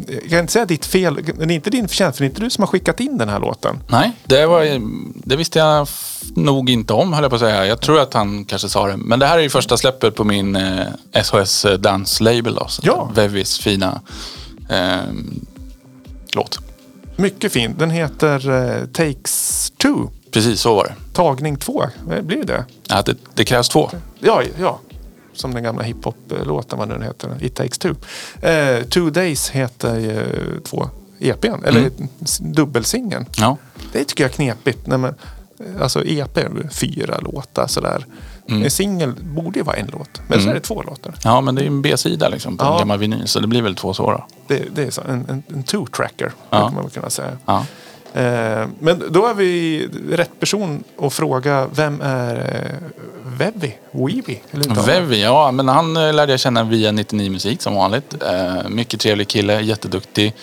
[0.07, 2.29] jag kan inte säga ditt fel, men det är inte din förtjänst, för det är
[2.29, 3.79] inte du som har skickat in den här låten.
[3.87, 4.81] Nej, det, var,
[5.27, 5.87] det visste jag
[6.35, 7.65] nog inte om höll jag på att säga.
[7.65, 8.97] Jag tror att han kanske sa det.
[8.97, 10.87] Men det här är ju första släppet på min eh,
[11.23, 12.55] SHS Dance Label.
[12.55, 13.11] Då, Ja.
[13.15, 14.01] Vevis fina
[14.69, 14.97] eh,
[16.33, 16.59] låt.
[17.17, 17.75] Mycket fin.
[17.77, 20.09] Den heter eh, Takes Two.
[20.31, 20.93] Precis så var det.
[21.13, 21.83] Tagning två.
[22.11, 23.89] Eh, Blir det Ja, det, det krävs två.
[24.19, 24.79] Ja, ja.
[25.33, 27.37] Som den gamla hiphop-låten, vad nu den heter.
[27.43, 27.93] It takes two.
[28.47, 30.25] Eh, two Days heter ju
[30.63, 30.89] två
[31.19, 32.07] EPn, eller Mm.
[32.39, 33.25] dubbelsingeln.
[33.37, 33.57] Ja.
[33.93, 34.87] Det tycker jag är knepigt.
[34.87, 35.13] När man,
[35.81, 36.39] alltså EP,
[36.71, 38.05] fyra låtar sådär.
[38.49, 38.63] Mm.
[38.63, 40.49] En singel borde ju vara en låt, men så Mm.
[40.49, 41.13] är det två låtar.
[41.23, 42.71] ja, men det är ju en B-sida liksom på Ja.
[42.73, 43.27] en gammal vinyl.
[43.27, 44.25] Så det blir väl två så då.
[44.47, 46.57] Det, det är så, en, en, en two-tracker, Ja.
[46.59, 47.31] brukar man väl kunna säga.
[47.45, 47.65] Ja.
[48.13, 52.87] Eh, men då är vi rätt person att fråga, vem är eh,
[53.37, 53.75] Vevi?
[54.67, 54.85] Man?
[54.85, 58.23] Vevi, ja men han eh, lärde jag känna via 99 Musik som vanligt.
[58.23, 60.33] Eh, mycket trevlig kille, jätteduktig.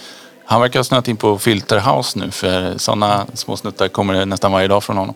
[0.47, 4.53] Han verkar ha snöat in på Filter House nu för sådana små snuttar kommer nästan
[4.53, 5.15] varje dag från honom.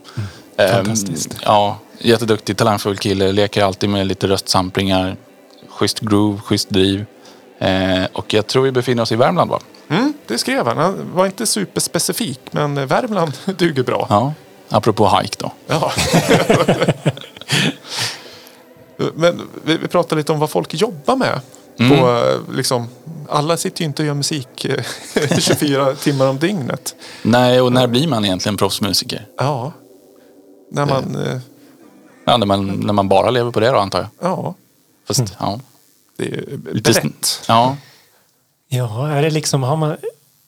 [0.56, 1.36] Eh, Fantastiskt.
[1.44, 5.16] ja, jätteduktig, talangfull kille, leker alltid med lite röstsamplingar.
[5.68, 7.04] Schysst groove, schysst driv.
[7.58, 9.60] Eh, och jag tror vi befinner oss i Värmland va?
[9.88, 10.78] Mm, det skrev han.
[10.78, 14.06] Han var inte superspecifik, men Värmland duger bra.
[14.10, 14.32] Ja,
[14.68, 15.52] apropå hike då.
[15.66, 15.92] Ja.
[19.14, 21.40] men vi, vi pratade lite om vad folk jobbar med.
[21.78, 21.98] Mm.
[21.98, 22.88] På, eh, liksom,
[23.28, 26.94] alla sitter ju inte och gör musik eh, 24 timmar om dygnet.
[27.22, 29.26] Nej, och när blir man egentligen proffsmusiker?
[29.36, 29.72] Ja.
[30.70, 31.16] När man...
[31.16, 31.38] eh,
[32.30, 34.08] Ja, när man, när man bara lever på det då antar jag.
[34.30, 34.54] Ja,
[35.06, 35.60] Fast, ja.
[36.16, 37.42] det är ju brett.
[37.48, 37.76] Ja,
[38.68, 39.96] Ja, är det liksom, har man,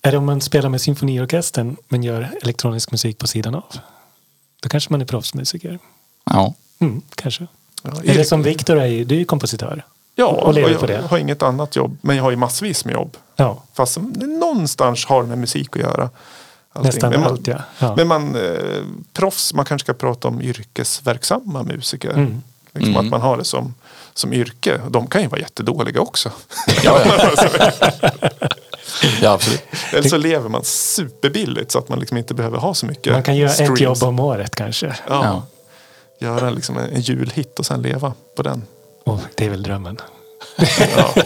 [0.03, 3.64] är det om man spelar med symfoniorkestern men gör elektronisk musik på sidan av?
[4.62, 5.78] Då kanske man är proffsmusiker.
[6.24, 6.55] ja.
[6.78, 7.47] Mm, kanske.
[7.83, 9.85] Ja, Eller som Viktor är ju, du är ju kompositör.
[10.14, 11.03] ja, och och lever jag på det.
[11.11, 11.97] har inget annat jobb.
[12.01, 13.16] Men jag har ju massvis med jobb.
[13.37, 13.99] Ja, Fast
[14.41, 16.11] någonstans har med musik att göra.
[16.73, 16.87] Allting.
[16.89, 17.59] nästan men man, allt ja.
[17.79, 17.95] ja.
[17.97, 22.11] Men man, eh, proffs, man kanske ska prata om yrkesverksamma musiker.
[22.11, 22.43] Mm.
[22.73, 23.07] Liksom Mm.
[23.07, 23.75] Att man har det som,
[24.14, 24.81] som yrke.
[24.91, 26.33] De kan ju vara jättedåliga också.
[26.85, 27.31] Ja, ja.
[29.23, 29.62] ja, absolut.
[29.93, 33.23] Eller så lever man superbilligt så att man liksom inte behöver ha så mycket Man
[33.23, 33.73] kan göra streams.
[33.73, 34.87] ett jobb om året kanske.
[34.87, 35.25] Ja.
[35.25, 35.47] Ja.
[36.27, 38.62] Göra liksom en, en julhit och sen leva på den.
[39.05, 40.01] Och det är väl drömmen.
[40.97, 41.14] Ja.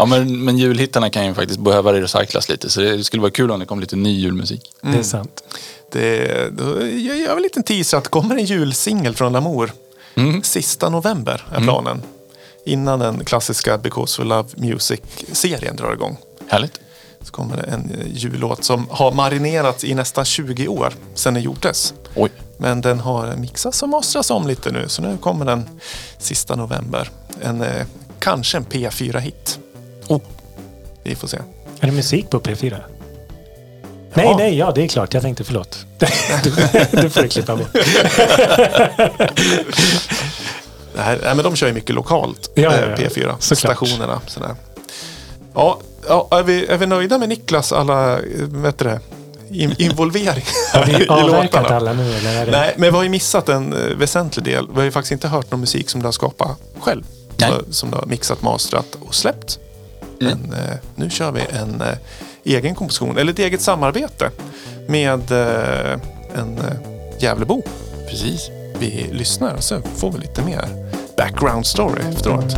[0.00, 2.70] Ja, men, men julhittarna kan ju faktiskt behöva recyclas lite.
[2.70, 4.72] Så det skulle vara kul om det kom lite ny julmusik.
[4.82, 5.44] Det är sant.
[5.92, 9.72] Det, då, jag gör en liten teaser att kommer en julsingel från Lamour.
[10.14, 10.42] Mm.
[10.42, 12.02] Sista november är planen.
[12.66, 16.16] Innan den klassiska Because We Love Music-serien drar igång.
[16.48, 16.80] Härligt.
[17.22, 21.42] Så kommer det en eh, jullåt som har marinerats i nästan 20 år sedan den
[21.42, 21.94] gjordes.
[22.14, 22.30] Oj.
[22.56, 24.88] Men den har mixats och mastrats om lite nu.
[24.88, 25.80] Så nu kommer den
[26.18, 27.10] sista november.
[27.42, 27.86] En, eh,
[28.18, 29.58] kanske en P4-hit.
[30.10, 30.20] Oh.
[31.02, 31.36] Vi får se.
[31.80, 32.76] Är det musik på P4?
[34.14, 34.36] Nej, Ja.
[34.36, 35.14] nej, ja det är klart.
[35.14, 35.86] Jag tänkte förlåt.
[36.44, 36.50] Du,
[37.02, 37.68] du får klippa bort.
[40.94, 42.96] Det här, nej, men de kör ju mycket lokalt, Ja, eh, ja, ja.
[42.96, 43.34] P4.
[43.38, 43.76] Såklart.
[43.78, 44.20] Stationerna.
[44.26, 44.54] Sådär.
[45.54, 49.00] Ja, ja är, vi, är vi nöjda med Niklas alla eh, vet du det,
[49.50, 52.40] in, involvering Har vi i avverkat alla nu eller?
[52.42, 52.52] Är det...
[52.52, 54.68] Nej, men vi har ju missat en eh, väsentlig del.
[54.70, 57.02] Vi har ju faktiskt inte hört någon musik som du har skapat själv.
[57.36, 57.52] Nej.
[57.70, 59.58] Som du har mixat, mastrat och släppt.
[60.20, 60.38] Mm.
[60.38, 61.96] Men eh, nu kör vi en eh,
[62.44, 64.30] egen komposition, eller ett eget samarbete
[64.88, 66.00] med eh,
[66.34, 66.76] en eh,
[67.18, 67.62] Gävlebo.
[68.08, 68.50] Precis.
[68.78, 70.64] Vi lyssnar och så får vi lite mer
[71.16, 72.56] background story efteråt.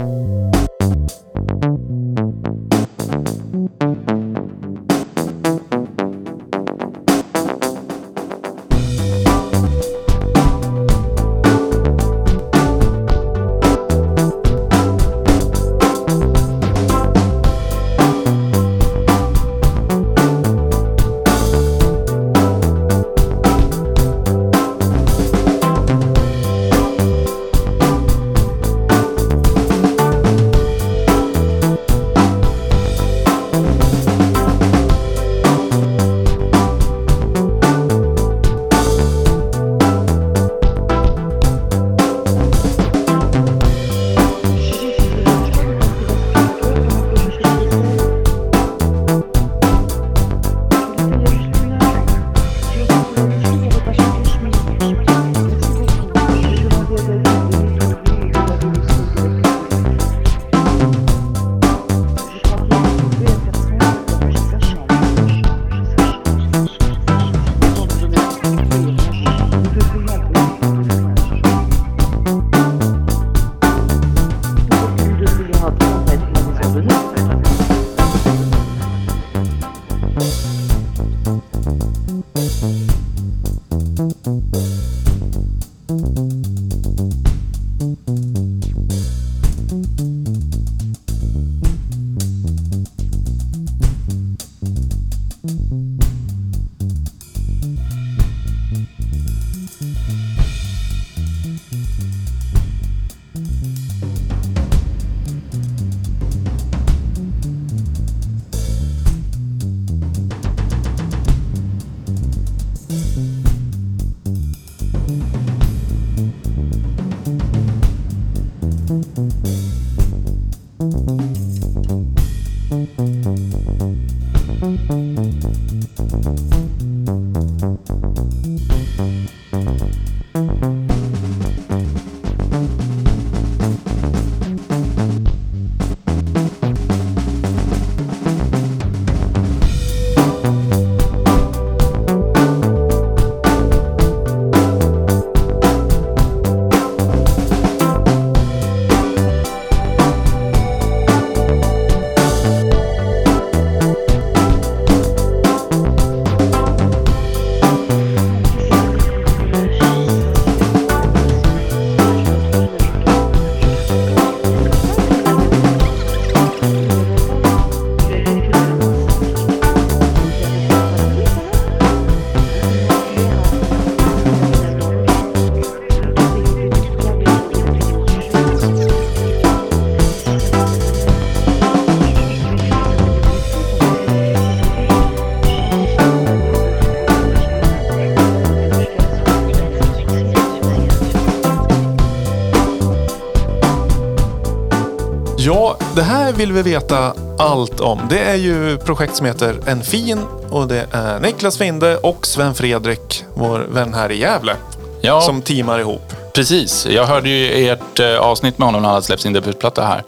[196.33, 198.01] Det vill vi veta allt om.
[198.11, 200.19] Det är ju projekt som heter En fin
[200.51, 204.57] och det är Niklas Finde och Sven Fredrik, vår vän här i Gävle,
[205.01, 206.13] Ja, som teamar ihop.
[206.35, 206.87] Precis.
[206.87, 210.05] Jag hörde ju ert eh, avsnitt med honom när han släppt sin debutplatta här.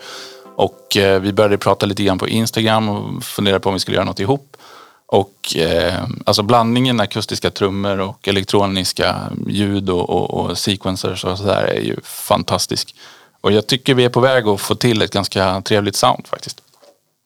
[0.57, 3.97] Och eh, vi började prata lite grann på Instagram och funderade på om vi skulle
[3.97, 4.57] göra något ihop.
[5.07, 11.65] Och eh, alltså blandningen akustiska trummor och elektroniska ljud och, och, och sequencers och sådär
[11.65, 12.95] är ju fantastisk.
[13.45, 16.61] Och jag tycker vi är på väg att få till ett ganska trevligt sound faktiskt.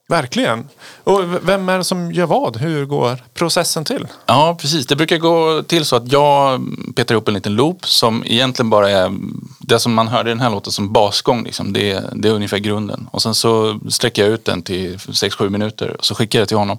[0.08, 0.68] Verkligen.
[1.04, 2.56] Och vem är det som gör vad?
[2.56, 4.06] Hur går processen till?
[4.26, 4.86] Ja, precis.
[4.86, 6.60] Det brukar gå till så att jag
[6.96, 9.12] petar ihop en liten loop som egentligen bara är
[9.60, 11.44] det som man hörde i den här låten som basgång.
[11.44, 11.72] Liksom.
[11.72, 13.08] Det, är, det är ungefär grunden.
[13.10, 16.48] Och sen så sträcker jag ut den till 6-7 minuter och så skickar jag det
[16.48, 16.78] till honom.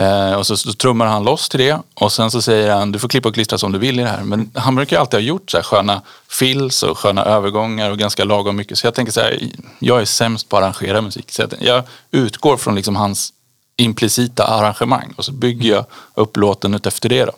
[0.00, 2.98] Eh, och så, så trummar han loss till det och sen så säger han du
[2.98, 4.22] får klippa och klistra som du vill i det här.
[4.22, 8.24] Men han brukar alltid ha gjort så här sköna fills och sköna övergångar och ganska
[8.24, 8.78] lagom mycket.
[8.78, 9.38] Så jag tänker så här,
[9.78, 11.32] jag är sämst på att arrangera musik.
[11.32, 13.32] Så jag, utgår från liksom hans
[13.76, 17.24] implicita arrangemang och så bygger jag upp låten ut efter det.
[17.24, 17.32] Då.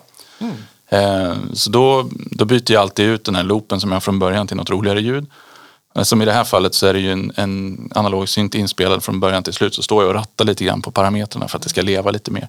[0.97, 4.19] Eh, så då, då byter jag alltid ut den här loopen som jag har från
[4.19, 5.25] början till något roligare ljud.
[5.95, 9.03] Eh, som i det här fallet så är det ju en, en analog synt inspelad
[9.03, 9.75] från början till slut.
[9.75, 12.31] Så står jag och rattar lite grann på parametrarna för att det ska leva lite
[12.31, 12.47] mer.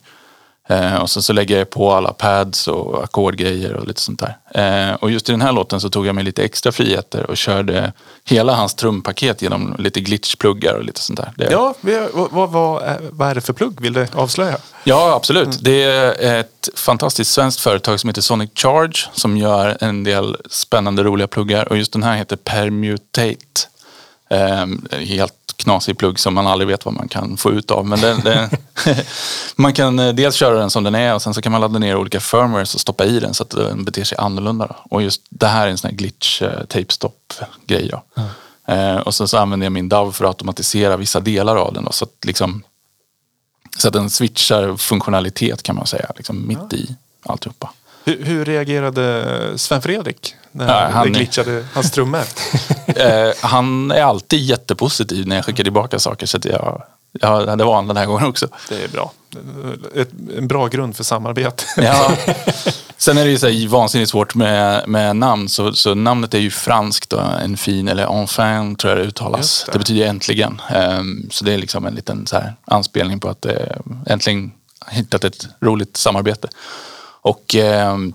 [0.69, 4.91] Eh, och sen så lägger jag på alla pads och ackordgrejer och lite sånt där.
[4.91, 7.37] Eh, och just i den här låten så tog jag mig lite extra friheter och
[7.37, 7.93] körde
[8.25, 11.33] hela hans trumpaket genom lite glitchpluggar och lite sånt där.
[11.37, 13.81] Det, Ja, vad, vad, vad, är- vad är det för plugg?
[13.81, 14.57] Vill du avslöja?
[14.85, 15.59] Ja, absolut.
[15.65, 21.03] Det är ett fantastiskt svenskt företag som heter Sonic Charge som gör en del spännande,
[21.03, 21.69] roliga pluggar.
[21.69, 23.37] Och just den här heter Permutate.
[24.35, 27.87] Ehm, helt knasig plugg som man aldrig vet vad man kan få ut av.
[27.87, 28.51] Men det, det,
[29.57, 31.79] man kan eh, dels köra den som den är och sen så kan man ladda
[31.79, 34.67] ner olika firmwares och stoppa i den så att den beter sig annorlunda.
[34.67, 34.77] Då.
[34.91, 37.35] Och just det här är en sån här glitch tape stop
[37.67, 37.89] grej.
[37.89, 38.23] Då.
[38.73, 41.85] Eh, och sen så använder jag min DAW för att automatisera vissa delar av den.
[41.85, 42.63] Då, så att liksom
[43.79, 47.71] så att den switchar funktionalitet kan man säga, liksom mitt i alltihopa.
[48.05, 49.25] Hur, hur reagerade
[49.57, 52.23] Sven Fredrik när Ja, han glitchade hans trummor?
[52.97, 56.27] Eh, han är alltid jättepositiv när jag skickar tillbaka saker.
[56.27, 56.83] Så att jag,
[57.13, 58.49] ja, det var han den här gången också.
[58.69, 59.13] Det är bra.
[59.95, 60.09] Ett,
[60.39, 61.65] en bra grund för samarbete.
[61.77, 62.11] Ja.
[62.97, 65.49] Sen är det ju så här vansinnigt svårt med, med namn.
[65.49, 67.11] Så, så namnet är ju franskt.
[67.11, 67.19] Då.
[67.19, 69.65] En fin, eller enfin tror jag det uttalas.
[69.67, 69.73] Det.
[69.73, 69.79] det.
[69.79, 70.61] betyder äntligen.
[70.71, 73.55] Ehm, så det är liksom en liten så här anspelning på att eh,
[74.07, 74.53] äntligen
[74.89, 76.49] hittat ett roligt samarbete.
[77.25, 78.15] Och ehm,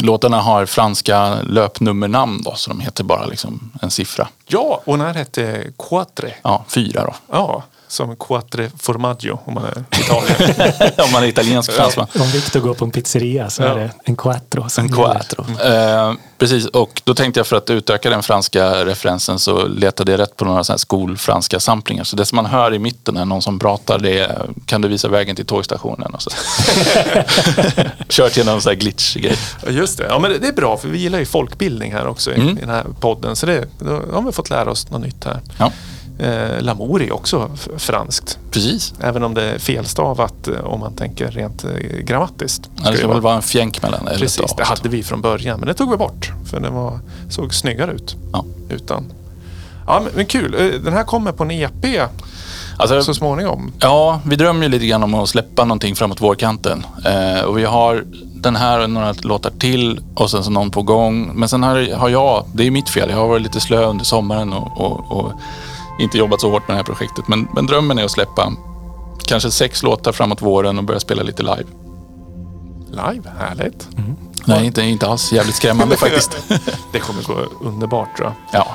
[0.00, 2.54] låtarna har franska löpnummernamn då.
[2.54, 4.28] Så de heter bara liksom en siffra.
[4.46, 6.34] Ja, och den här hette Quatre.
[6.42, 7.14] Ja, fyra då.
[7.30, 10.92] Ja, som Quatre Formaggio om man är Italien.
[11.06, 12.06] Om man är italiensk fransman.
[12.20, 13.68] Om Victor går på en pizzeria så Ja.
[13.68, 14.66] är det en quattro.
[14.78, 15.44] En quattro.
[15.64, 20.18] Eh, precis, och då tänkte jag för att utöka den franska referensen så letade jag
[20.20, 22.04] rätt på några här skolfranska samplingar.
[22.04, 24.88] Så det som man hör i mitten är någon som pratar, det är, kan du
[24.88, 26.14] visa vägen till tågstationen?
[26.14, 26.30] Och så.
[28.08, 29.36] Kört genom en sån här glitch-grej.
[29.66, 30.06] Ja, Just det.
[30.08, 32.58] Ja, men det- det är bra för vi gillar ju folkbildning här också i, Mm.
[32.58, 33.36] i den här podden.
[33.36, 35.40] Så det, då har vi fått lära oss något nytt här.
[35.58, 35.72] Ja,
[36.22, 38.38] Eh, L'amour är också franskt.
[38.50, 38.94] precis.
[39.00, 41.70] Även om det är felstavat eh, om man tänker rent eh,
[42.04, 42.70] grammatiskt.
[42.76, 45.20] Ja, det det ska väl vara en fjänk mellan eller Precis, det hade vi från
[45.20, 45.58] början.
[45.60, 46.30] Men det tog vi bort.
[46.50, 46.98] För det var,
[47.30, 48.44] såg snyggare ut Ja.
[48.68, 49.04] utan.
[49.86, 50.54] Ja, men, men kul.
[50.54, 52.00] Eh, Den här kommer på en EP
[52.76, 53.72] Alltså, så småningom.
[53.78, 56.86] Ja, vi drömmer ju lite grann om att släppa någonting framåt vårkanten.
[57.06, 60.82] Eh, och vi har den här och några låtar till och sen så någon på
[60.82, 61.30] gång.
[61.34, 64.04] Men sen har, har jag, det är mitt fel, jag har varit lite slö under
[64.04, 65.32] sommaren och, och, och
[66.00, 67.28] inte jobbat så hårt med det här projektet.
[67.28, 68.52] Men, men drömmen är att släppa
[69.24, 71.64] kanske sex låtar framåt våren och börja spela lite live.
[72.90, 73.88] Live, härligt.
[74.44, 76.36] Nej, inte, inte alls jävligt skrämmande faktiskt.
[76.92, 78.60] Det kommer gå underbart tror jag.
[78.60, 78.66] ja.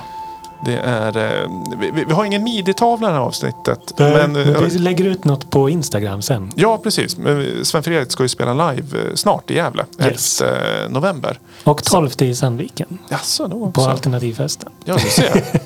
[0.66, 1.50] Det är, eh,
[1.80, 3.80] vi, vi- har ingen midi-tavla i det här avsnittet.
[3.98, 6.52] Men, Men, eh, vi lägger ut något på Instagram sen.
[6.56, 7.18] ja, precis.
[7.64, 9.86] Sven Fredrik ska ju spela live eh, snart i Gävle.
[10.02, 10.42] Yes.
[10.42, 10.56] 11
[10.90, 11.40] november.
[11.64, 12.98] Och 12 i Sandviken.
[13.10, 13.82] Jaså, då På också.
[13.90, 14.70] alternativfesten.
[14.86, 15.44] Ja, du ser.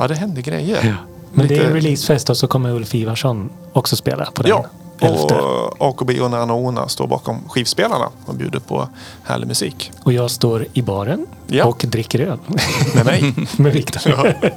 [0.00, 0.96] Ja, det händer grejer.
[1.32, 4.50] Men det är Lite- en releasefest och så kommer Ulf Ivarsson också spela på den.
[4.50, 4.66] Ja,
[5.08, 5.32] och
[5.88, 8.88] AKB och Nana Ona står bakom skivspelarna och bjuder på
[9.24, 9.92] härlig musik.
[10.02, 11.64] Och jag står i baren Ja.
[11.64, 12.38] och dricker öl.
[12.94, 13.34] Med mig.
[13.58, 14.02] Med Viktor.
[14.06, 14.48] Ja.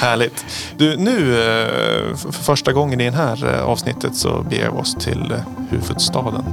[0.00, 0.44] Härligt.
[0.76, 4.94] Du, nu eh, för första gången i det här eh, avsnittet så beger vi oss
[4.94, 5.38] till eh,
[5.70, 6.44] huvudstaden.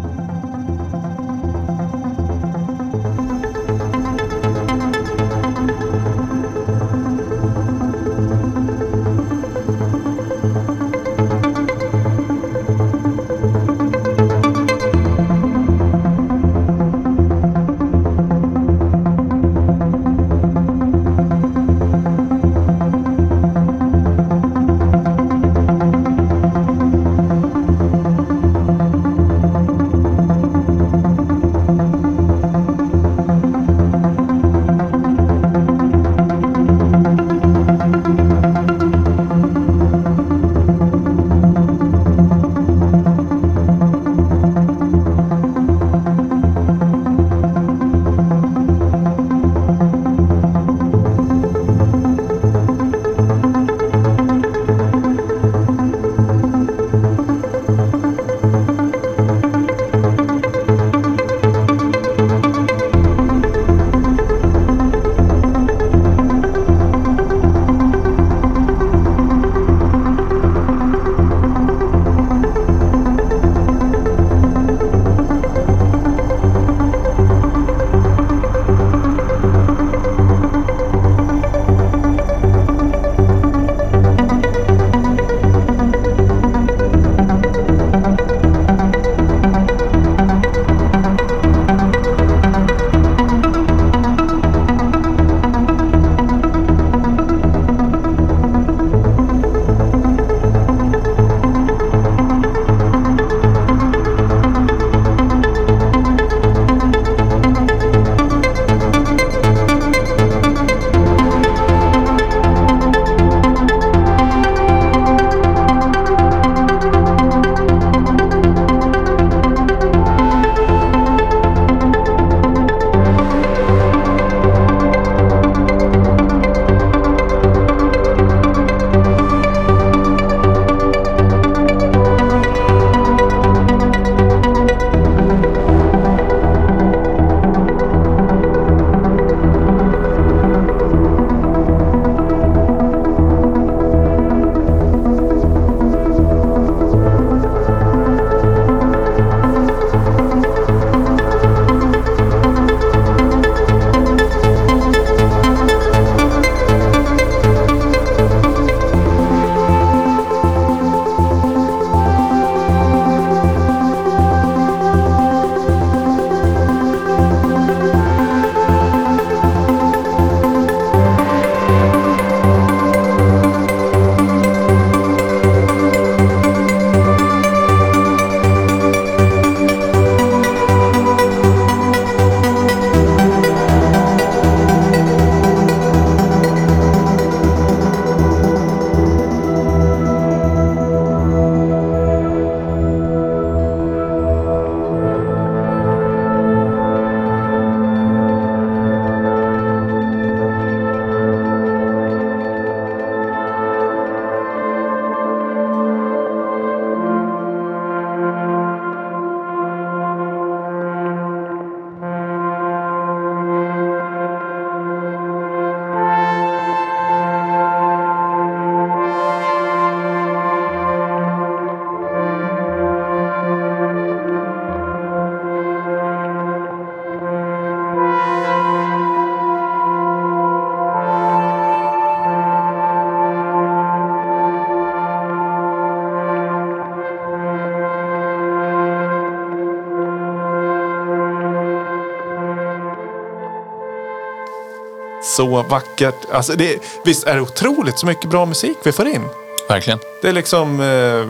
[245.37, 246.15] Så vackert.
[246.31, 249.21] Alltså det, visst är det otroligt så mycket bra musik vi får in?
[249.69, 249.99] Verkligen.
[250.21, 250.81] Det är liksom...
[250.81, 251.27] Eh,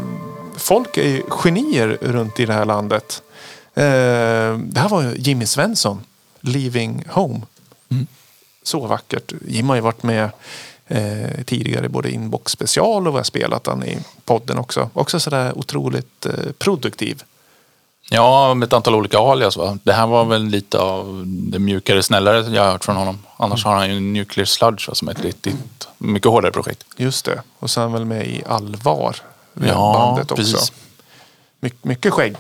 [0.58, 3.24] folk är ju genier runt i det här landet.
[3.76, 3.84] Eh,
[4.58, 6.04] det här var Jimmy Svensson,
[6.42, 7.42] Leaving Home.
[8.64, 9.34] Så vackert.
[9.48, 10.30] Jim har ju varit med
[10.88, 14.90] eh, tidigare både Inbox special och vi har spelat han i podden också.
[14.94, 17.24] Också sådär otroligt eh, produktiv.
[18.10, 19.58] Ja, med ett antal olika alias.
[19.58, 19.78] Va?
[19.84, 23.20] Det här var väl lite av det mjukare, snällare jag har hört från honom.
[23.38, 26.84] Annars har han ju Nuclear Sludge va, som är ett riktigt, mycket hårdare projekt.
[26.98, 27.42] Just det.
[27.60, 29.16] Och han väl med i Allvar.
[29.68, 30.36] Ja, bandet också.
[30.36, 30.72] precis.
[31.60, 32.36] My, mycket skägg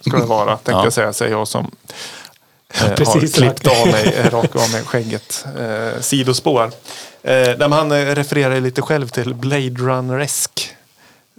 [0.00, 0.84] ska det vara, tänkte Ja.
[0.84, 1.70] jag säga, säger jag som
[2.74, 3.80] eh, har precis, klippt rakt.
[3.80, 5.44] av mig, eh, rakt av mig skägget.
[5.58, 6.70] Eh, sidospår.
[7.22, 10.68] Eh, han eh, refererar lite själv till Blade Runner-esk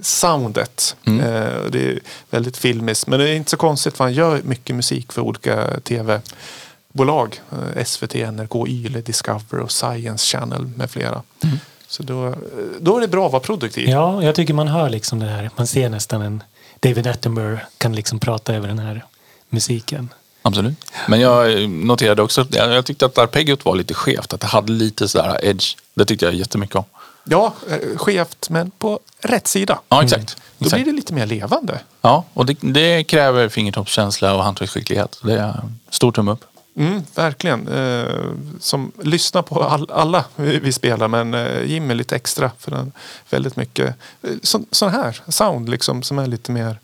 [0.02, 0.96] soundet.
[1.06, 1.20] Mm.
[1.20, 2.00] Eh, det är
[2.30, 3.08] väldigt filmiskt.
[3.08, 7.42] Men det är inte så konstigt för han gör mycket musik för olika tv-bolag.
[7.52, 11.22] Eh, SVT, NRK, YLE, Discover och Science Channel med flera.
[11.44, 11.60] Mm.
[11.88, 12.34] Så då, eh,
[12.80, 13.90] då är det bra att vara produktiv.
[13.90, 15.50] Ja, jag tycker man hör liksom det här.
[15.56, 16.44] Man ser nästan en
[16.80, 19.06] David Attenborough kan liksom prata över den här
[19.50, 20.10] musiken.
[20.42, 20.74] Absolut.
[21.08, 24.34] Men jag noterade också, jag, jag tyckte att arpeggiot var lite skevt.
[24.34, 25.76] Att det hade lite sådär edge.
[25.94, 26.84] Det tyckte jag jättemycket om.
[27.24, 29.80] Ja, eh, skevt men på rätt sida.
[29.90, 30.38] Ja, exakt.
[30.58, 30.84] Då exakt.
[30.84, 31.80] blir det lite mer levande.
[32.02, 35.20] Ja, och det, det kräver fingertoppskänsla och hantverksskicklighet.
[35.24, 36.46] Det är stor tumme upp.
[36.76, 37.68] Mm, verkligen.
[37.68, 38.16] Eh,
[38.60, 42.92] som lyssnar på all, alla vi, vi spelar men eh, Jimmy lite extra för den
[43.30, 46.80] väldigt mycket eh, så, sån här sound liksom som är lite mer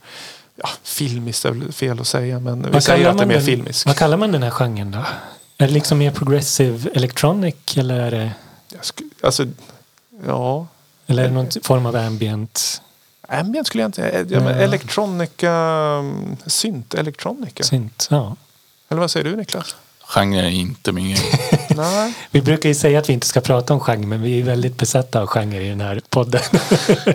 [0.55, 3.27] ja, filmiskt är väl fel att säga men vi Vad säger kallar att det är
[3.27, 3.85] mer den- filmiskt.
[3.85, 4.97] Vad kallar man den här genren då?
[5.57, 8.31] Är det liksom mer progressive electronic eller är det,
[8.69, 9.45] Jag sku- Alltså,
[10.25, 10.67] ja.
[11.07, 12.81] eller är det någon form av ambient
[13.29, 14.25] Ambient skulle jag inte...
[14.29, 15.51] Ja, men elektronika...
[15.51, 17.63] mm, Synt, elektronika.
[17.63, 18.07] synt?
[18.11, 18.35] Ja.
[18.89, 19.75] Eller vad säger du Niklas?
[20.07, 21.57] Genre är inte min grej.
[21.75, 22.13] Nej.
[22.31, 24.77] Vi brukar ju säga att vi inte ska prata om genre men vi är väldigt
[24.77, 26.41] besatta av genre i den här podden.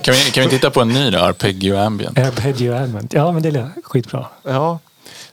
[0.03, 1.19] Kan vi, kan vi titta på en ny då?
[1.19, 2.19] Arpeggio ambient.
[2.19, 3.13] Arpeggio ambient.
[3.13, 4.27] Ja men det är skitbra.
[4.43, 4.79] Ja.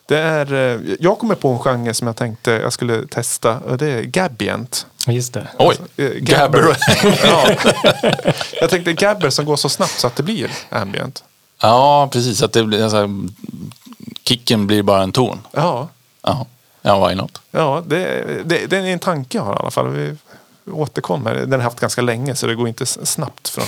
[0.09, 3.77] Det är, eh, jag kommer på en genre som jag tänkte jag skulle testa och
[3.77, 4.85] det är Gabient.
[5.07, 5.47] Just det.
[5.57, 6.77] Oj, Eh, Gabber.
[7.23, 7.49] ja.
[8.61, 11.23] Jag tänkte Gabber som går så snabbt så att det blir ambient.
[11.61, 12.43] Ja, precis.
[12.43, 13.09] Att det blir, alltså,
[14.23, 15.39] kicken blir bara en ton.
[15.51, 15.87] Ja,
[16.21, 16.45] Ja,
[16.81, 17.41] ja why not?
[17.51, 19.87] ja det, det, det är en tanke jag har i alla fall.
[19.89, 20.15] Vi
[20.71, 21.35] återkommer.
[21.35, 23.65] Den har jag haft ganska länge så det går inte snabbt från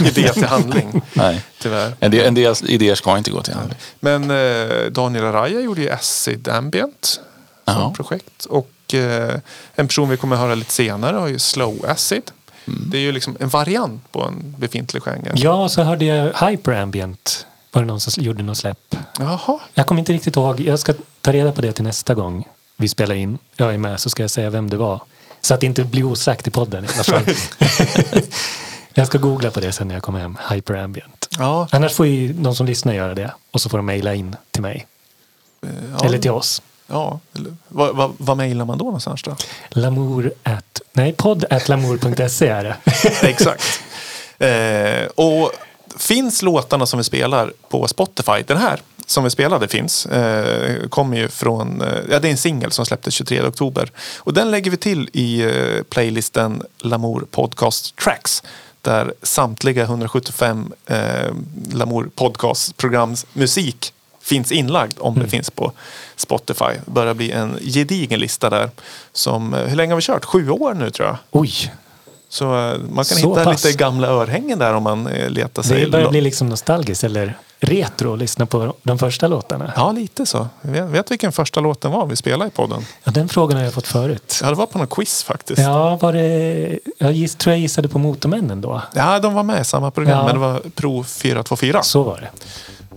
[0.06, 1.02] idé till handling.
[1.12, 1.42] Nej.
[1.58, 1.92] Tyvärr.
[2.00, 3.78] En del, en del idéer ska inte gå till handling.
[4.00, 7.04] Men eh, Daniel Araya gjorde ju Acid Ambient
[7.64, 7.92] som Ja.
[7.96, 8.44] projekt.
[8.44, 9.34] Och eh,
[9.74, 12.30] en person vi kommer att höra lite senare har ju Slow Acid.
[12.66, 12.82] Mm.
[12.90, 15.32] Det är ju liksom en variant på en befintlig genre.
[15.34, 17.46] Ja, så hörde jag hyperambient.
[17.72, 18.96] Var det någon som gjorde något släpp?
[19.18, 19.58] Jaha.
[19.74, 20.60] Jag kommer inte riktigt ihåg.
[20.60, 23.38] Jag ska ta reda på det till nästa gång vi spelar in.
[23.56, 25.00] Jag är med så ska jag säga vem det var.
[25.44, 26.88] Så att det inte blir osagt i podden i
[28.94, 30.38] jag ska googla på det sen när jag kommer hem.
[30.50, 31.28] Hyperambient.
[31.38, 33.34] Ja, Annars får ju de som lyssnar göra det.
[33.50, 34.86] Och så får de mejla in till mig.
[35.60, 36.62] ja, Eller till oss.
[36.86, 37.20] Ja,
[37.68, 39.36] vad, vad, vad mejlar man då någonstans då?
[39.68, 42.76] Lamour at, nej podd at lamour.se är det.
[43.28, 43.80] Exakt.
[44.38, 45.52] Eh, och
[45.98, 51.16] finns låtarna som vi spelar på Spotify, den här som vi spelade finns, eh, kommer
[51.16, 53.90] ju från, eh, ja det är en singel som släpptes 23 oktober.
[54.18, 58.42] Och den lägger vi till i eh, playlisten Lamour Podcast Tracks.
[58.82, 60.96] Där samtliga 175 eh,
[61.72, 65.72] Lamour Podcast programs musik finns inlagd om det finns på
[66.16, 66.64] Spotify.
[66.84, 68.70] Det börjar bli en gedigen lista där.
[69.12, 70.24] Som, eh, hur länge har vi kört?
[70.24, 71.16] Sju år nu tror jag.
[71.30, 71.72] Oj,
[72.34, 73.64] Så eh, man kan Så hitta pass.
[73.64, 75.80] lite gamla örhängen där om man eh, letar sig.
[75.84, 79.72] det börjar bli liksom nostalgiskt eller retro att lyssna på de första låtarna.
[79.76, 80.46] Ja, lite så.
[80.60, 82.86] Vet, vet vilken första låten var vi spelade i podden?
[83.04, 84.38] Ja, den frågan har jag fått förut.
[84.42, 85.62] Ja, det var på någon quiz faktiskt.
[85.62, 86.78] Ja, Ja, var det...
[86.98, 88.82] Jag giss, tror jag gissade på Motormännen då.
[89.22, 90.24] de var med i samma program, Ja.
[90.24, 91.82] men det var Pro 424.
[91.82, 92.28] Så var det.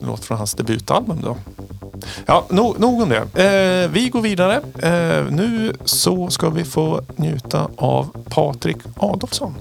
[0.02, 1.38] En låt från hans debutalbum då.
[2.26, 3.44] Ja, no, nog om det.
[3.44, 4.56] Eh, vi går vidare.
[4.80, 9.54] Eh, nu så ska vi få njuta av Patrik Adolfsson.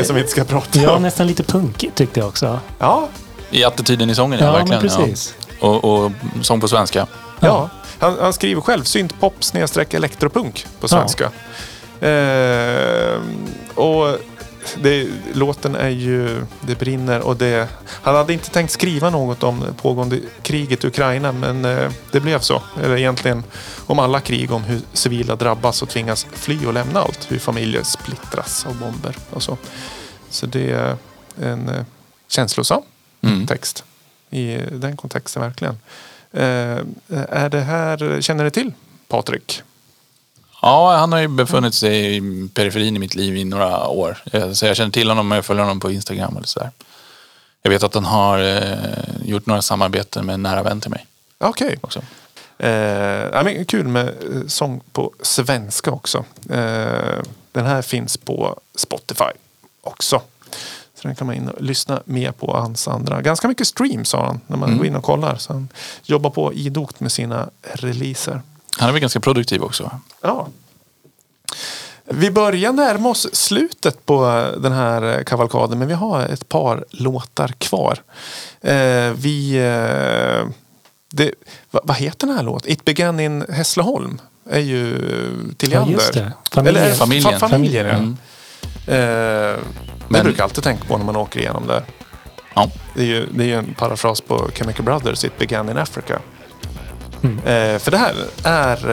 [0.00, 1.02] Genrer som vi inte ska prata Ja, om.
[1.02, 2.60] nästan lite punkigt tyckte jag också.
[2.78, 3.08] Ja,
[3.50, 4.80] I attityden i sången, ja, Ja, verkligen.
[4.82, 5.34] precis.
[5.60, 5.68] Ja.
[5.68, 6.12] Och, och
[6.42, 7.06] sång på svenska.
[7.40, 11.30] Ja, han, han skriver själv syntpop snedstreck elektropunk på svenska.
[12.00, 13.20] Eh,
[13.74, 14.16] och
[14.82, 17.68] det, låten är ju Det brinner och det...
[18.02, 22.20] Han hade inte tänkt skriva något om det pågående kriget i Ukraina men eh, det
[22.20, 22.62] blev så.
[22.84, 23.44] Eller egentligen
[23.86, 27.26] om alla krig, om hur civila drabbas och tvingas fly och lämna allt.
[27.28, 29.56] Hur familjer splittras av bomber och så.
[30.40, 30.96] Så det är
[31.42, 31.84] en eh,
[32.28, 32.82] känslosam
[33.22, 33.46] Mm.
[33.46, 33.84] text
[34.30, 35.78] i den kontexten verkligen.
[36.32, 36.78] Eh,
[37.28, 38.72] är det här, känner du till
[39.08, 39.62] Patrik?
[40.62, 44.18] Ja, han har ju befunnit sig i periferin i mitt liv i några år.
[44.32, 46.70] Eh, Så jag känner till honom och jag följer honom på Instagram eller sådär.
[47.62, 48.38] Jag vet att han har
[49.24, 51.06] gjort några samarbeten med en nära vän till mig
[51.38, 51.78] Okej.
[51.80, 51.98] också.
[52.58, 54.14] Eh, men kul med
[54.46, 56.24] sång på svenska också.
[56.50, 57.18] Eh,
[57.52, 59.30] den här finns på Spotify
[59.82, 60.22] också.
[60.94, 63.22] Så den kan man in och lyssna mer på hans andra.
[63.22, 64.78] Ganska mycket streams har han när man Mm.
[64.78, 65.36] går in och kollar.
[65.36, 65.68] Så han
[66.04, 68.42] jobbar på idogt med sina releaser.
[68.78, 69.90] Han är väl ganska produktiv också.
[70.20, 70.48] Ja.
[72.04, 74.22] Vi börjar närma oss slutet på
[74.58, 77.98] den här kavalkaden men vi har ett par låtar kvar.
[78.60, 79.54] Eh, vi...
[79.56, 80.48] Eh,
[81.12, 81.34] det,
[81.70, 82.72] vad, vad heter den här låten?
[82.72, 84.20] It began in Hässleholm.
[84.50, 84.98] Är ju
[85.56, 85.94] till Ja, Leander.
[85.94, 86.32] just det.
[86.52, 86.84] Familjen.
[86.84, 87.40] Eller, Familjen.
[87.40, 87.92] Fa, familjen, ja.
[87.92, 88.16] Mm.
[88.86, 89.58] Eh, det
[90.08, 91.82] Men- brukar jag alltid tänka på när man åker igenom där.
[92.54, 92.70] Ja.
[92.94, 96.18] Det är ju, det är ju en parafras på Chemical Brothers, It began in Africa.
[97.22, 97.38] Mm.
[97.38, 98.14] Eh, för det här
[98.44, 98.90] är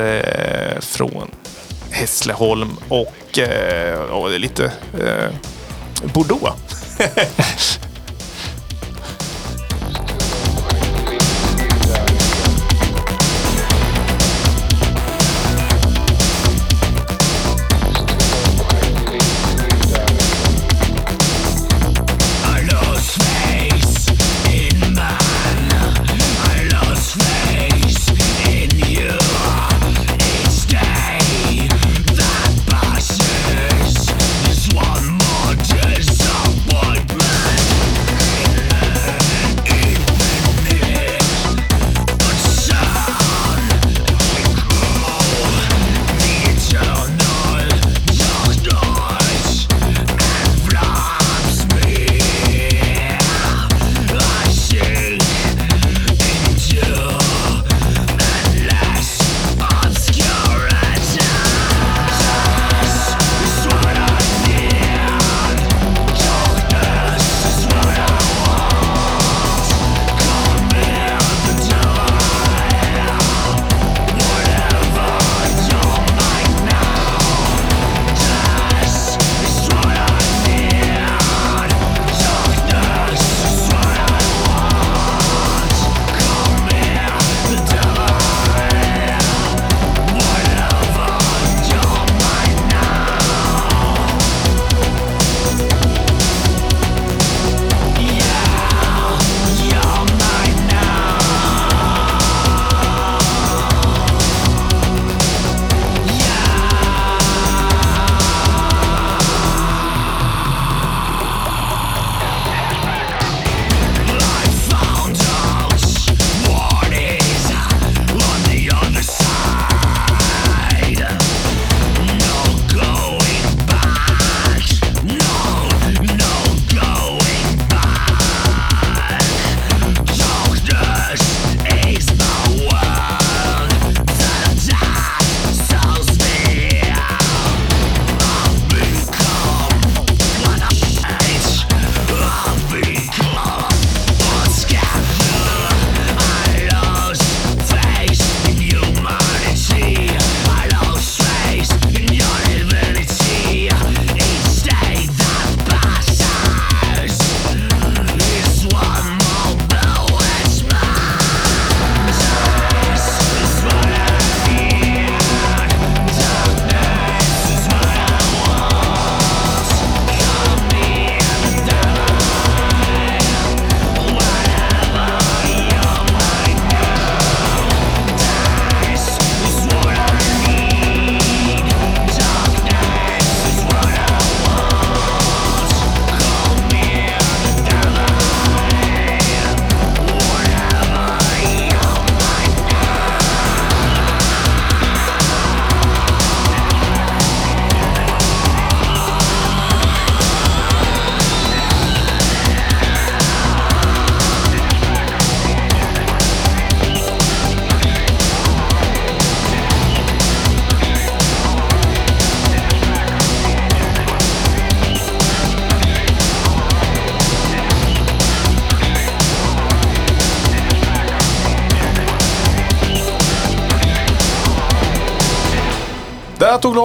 [0.76, 1.32] eh, från
[1.92, 4.66] Hässleholm och, eh, och det är lite
[5.00, 5.30] eh,
[6.14, 6.52] Bordeaux.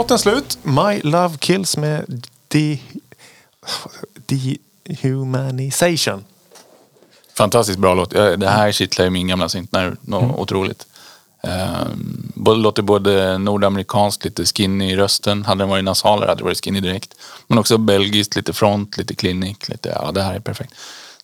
[0.02, 0.58] låten slut.
[0.62, 2.80] My Love Kills med De...
[4.84, 6.24] Dehumanization.
[7.36, 8.12] Fantastiskt bra låt.
[8.14, 10.34] Ja, Det här kittlar ju min gamla syntnerv något Mm.
[10.34, 10.86] otroligt.
[12.34, 15.44] Både, låter både nordamerikanskt, lite skinny i rösten.
[15.44, 17.14] Hade den varit nasalare hade det varit skinny direkt.
[17.46, 19.68] Men också belgiskt, lite front, lite clinic.
[19.68, 20.74] Lite, ja, det här är perfekt.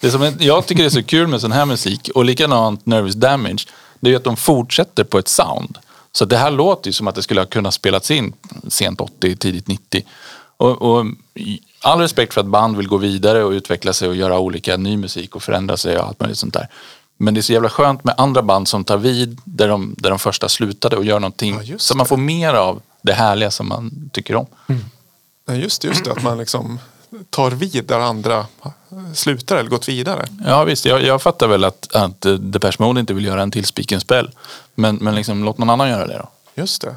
[0.01, 3.15] Det som jag tycker det är så kul med sån här musik och likadant Nervous
[3.15, 3.67] Damage.
[4.01, 5.79] Det är ju att de fortsätter på ett sound.
[6.13, 8.33] Så det här låter ju som att det skulle ha kunnat spelats in
[8.69, 10.05] sent 80, tidigt 90.
[10.57, 11.07] Och, och
[11.83, 14.97] all respekt för att band vill gå vidare och utveckla sig och göra olika ny
[14.97, 16.69] musik och förändra sig och allt möjligt sånt där.
[17.17, 20.11] Men det är så jävla skönt med andra band som tar vid där de, där
[20.11, 24.11] de första slutade och gör någonting så man får mer av det härliga som man
[24.13, 24.47] tycker om.
[25.47, 26.79] Ja, just, det, just det, att man liksom
[27.31, 28.47] tar vid där andra
[29.15, 30.27] slutar eller gått vidare.
[30.47, 33.65] Ja visst, jag, jag fattar väl att, att Depeche Mode inte vill göra en till
[33.65, 34.31] Spiken Spell.
[34.79, 36.29] Men, men liksom, låt någon annan göra det då.
[36.55, 36.97] Just det.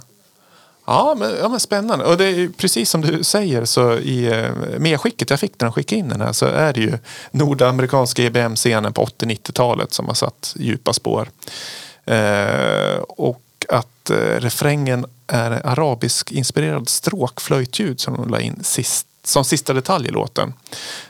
[0.86, 2.06] Ja men, ja, men spännande.
[2.06, 5.74] Och det är precis som du säger så i eh, medskicket jag fick när de
[5.74, 6.98] skickade in den här så är det ju
[7.32, 11.30] nordamerikanska EBM-scenen på 80-90-talet som har satt djupa spår.
[12.06, 19.46] Eh, och att eh, refrängen är arabisk inspirerad stråkflöjtljud som de la in sist, som
[19.46, 20.54] sista detalj i låten.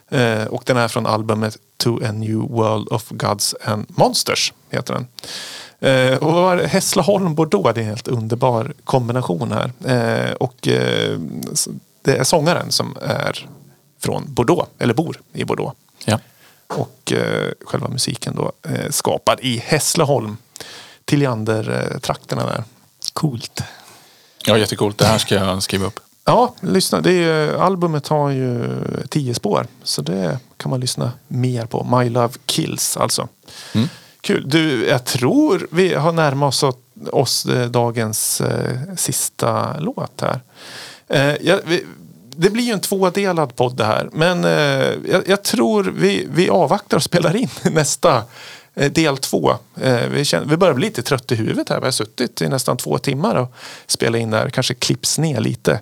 [0.10, 4.94] Eh, och den är från albumet To a New World of Gods and Monsters heter
[4.94, 5.08] den.
[5.82, 6.64] Eh, och var det?
[6.64, 9.72] Är en helt underbar kombination här.
[9.86, 11.20] Eh, och eh,
[12.02, 13.48] det är sångaren som är
[14.00, 15.78] från Bordeaux, eller bor i Bordeaux.
[16.06, 16.20] Ja.
[16.68, 20.38] Och eh, själva musiken då eh, skapad i Hässleholm.
[21.06, 22.64] Tilliander-trakterna där.
[23.14, 23.64] Coolt.
[24.46, 24.98] Ja, jättecoolt.
[24.98, 26.00] Det här ska jag skriva upp.
[26.26, 27.02] Ja, lyssna.
[27.02, 28.78] Det är, albumet har ju
[29.10, 29.68] tio spår.
[29.84, 31.84] Så det kan man lyssna mer på.
[31.84, 33.28] My Love Kills alltså.
[33.74, 33.90] Mm.
[34.22, 34.50] Kul.
[34.50, 36.76] Du, jag tror vi har närmat oss,
[37.12, 40.40] oss eh, dagens eh, sista låt här.
[41.08, 41.86] Eh, jag, vi,
[42.36, 44.10] det blir ju en tvådelad podd det här.
[44.14, 48.24] Men eh, jag, jag tror vi, vi avvaktar och spelar in nästa
[48.76, 49.52] eh, del två.
[49.82, 51.80] Eh, vi, känner, vi börjar bli lite trött i huvudet här.
[51.80, 53.54] Vi har suttit i nästan två timmar och
[53.88, 54.50] spelat in där.
[54.50, 55.80] Kanske klipps ner lite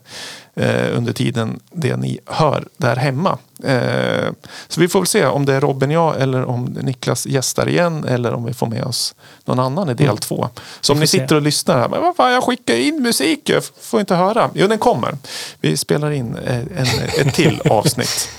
[0.59, 3.37] eh, under tiden det ni hör där hemma.
[3.63, 4.31] Eh,
[4.67, 8.05] så vi får väl se om det är Robin jag eller om Niklas gästar igen
[8.07, 9.15] eller om vi får med oss
[9.45, 10.17] någon annan i del Mm.
[10.17, 10.49] två.
[10.81, 11.19] Så om ni se.
[11.19, 14.49] sitter och lyssnar här, men vad fan jag skickar in musik, jag får inte höra.
[14.53, 15.17] Jo, den kommer.
[15.61, 18.29] Vi spelar in eh, en, ett till avsnitt.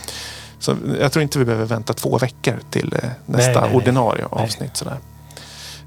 [0.58, 3.76] Så jag tror inte vi behöver vänta två veckor till eh, nästa nej, nej.
[3.76, 4.76] ordinarie avsnitt.
[4.76, 4.96] Sådär.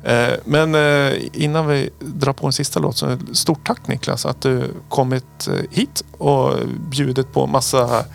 [0.04, 4.42] Eh, Men eh, innan vi drar på en sista låt så stort tack Niklas att
[4.42, 6.54] du kommit eh, hit och
[6.90, 8.06] bjudit på massa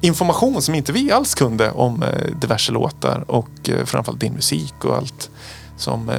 [0.00, 2.04] information som inte vi alls kunde om
[2.40, 5.30] diverse låtar och framförallt din musik och allt
[5.76, 6.10] som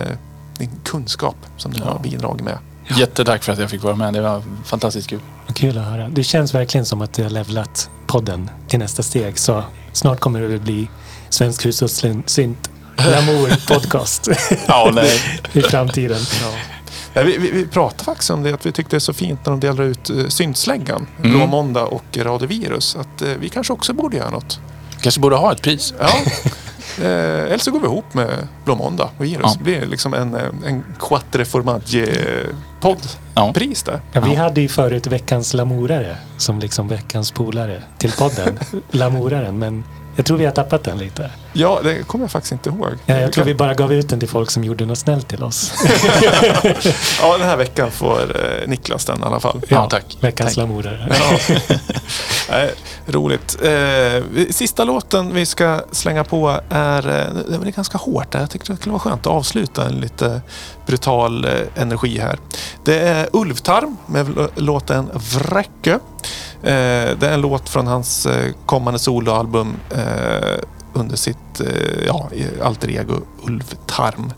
[0.57, 2.57] din kunskap som du har bidragit med.
[2.97, 4.13] Jättetack för att jag fick vara med.
[4.13, 5.19] Det var fantastiskt kul.
[5.53, 6.09] Kul att höra.
[6.09, 9.39] Det känns verkligen som att du har levlat podden till nästa steg.
[9.39, 10.89] Så snart kommer det att bli
[11.29, 12.69] Svensk hushållssynt
[13.05, 14.27] Lamour podcast.
[14.67, 15.19] Ja, nej.
[15.53, 16.19] I framtiden.
[17.13, 19.45] Ja, vi, vi, vi pratade faktiskt om det att vi tyckte det är så fint
[19.45, 21.31] när de delar ut uh, syntsläggan, Mm.
[21.31, 22.95] Blå måndag och Radiovirus.
[22.95, 24.59] Att eh, vi kanske också borde göra något.
[25.01, 25.93] Kanske borde ha ett pris.
[25.99, 26.09] Ja.
[27.01, 29.39] Eh, eller så går vi ihop med Blå måndag och Virus.
[29.43, 29.53] Ja.
[29.57, 30.33] Det blir liksom en,
[30.65, 34.01] en Quattro Formaggi-podd-pris där.
[34.11, 38.59] Ja, vi hade ju förut veckans Lamourare som liksom veckans polare till podden.
[38.91, 39.83] Lamouraren, men
[40.19, 41.31] jag tror vi har tappat den lite.
[41.53, 42.89] Ja, det kommer jag faktiskt inte ihåg.
[43.05, 45.43] Ja, jag tror vi bara gav ut den till folk som gjorde något snällt till
[45.43, 45.73] oss.
[47.21, 49.61] Ja, den här veckan får eh, Niklas den i alla fall.
[49.67, 49.89] Ja,
[50.19, 51.15] Veckans Lamourare.
[52.49, 52.67] Ja.
[53.11, 53.57] Roligt.
[53.61, 58.31] Eh, sista låten vi ska slänga på är, eh, det är ganska hårt.
[58.31, 58.39] där.
[58.39, 60.41] Jag tyckte det skulle vara skönt att avsluta en lite
[60.85, 62.39] brutal eh, energi här.
[62.83, 65.91] Det är Ulvtarm med låten Vräcke.
[66.63, 70.59] Eh, det är en låt från hans eh, kommande soloalbum eh,
[70.93, 72.29] under sitt eh, ja,
[72.63, 74.33] alter ego Ulvtarm.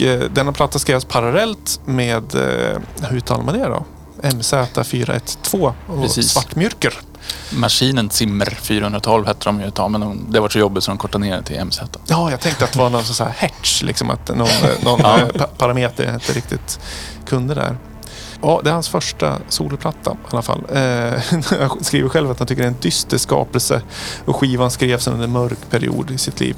[0.00, 3.84] Eh, Denna platta skrevs parallellt med, eh, hur uttalar man det då?
[4.22, 6.30] MZ412 och Precis.
[6.30, 6.94] Svartmyrker.
[7.50, 10.90] Maskinen Zimmer 412 hette de ju ett tag, men de, det var så jobbigt så
[10.90, 11.80] de kortade ner det till MZ.
[12.06, 14.48] Ja, jag tänkte att det var någon sån här hertz, liksom att någon,
[14.82, 15.18] någon Ja.
[15.18, 16.80] eh, pa- parameter jag inte riktigt
[17.26, 17.76] kunde där.
[18.42, 20.64] Ja, det är hans första soloplatta i alla fall.
[20.72, 21.12] Eh,
[21.68, 23.82] han skriver själv att han tycker det är en dyster skapelse
[24.24, 26.56] och skivan skrevs under en mörk period i sitt liv.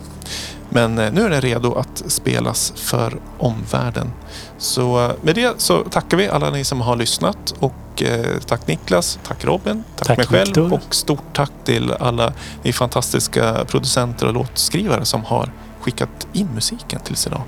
[0.69, 4.13] Men eh, nu är den redo att spelas för omvärlden.
[4.59, 8.67] Så eh, med det så tackar vi alla ni som har lyssnat och eh, tack
[8.67, 10.73] Niklas, tack Robin, tack, Tack, mig själv Viktor.
[10.73, 12.33] och stort tack till alla
[12.63, 17.43] ni fantastiska producenter och låtskrivare som har skickat in musiken till oss idag.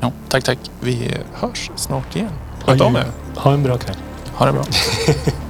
[0.00, 0.58] Ja, tack, tack.
[0.80, 2.32] Vi hörs snart igen.
[2.68, 3.06] Sköt om er.
[3.36, 3.96] Ha en bra kväll.
[4.34, 4.64] Ha det bra.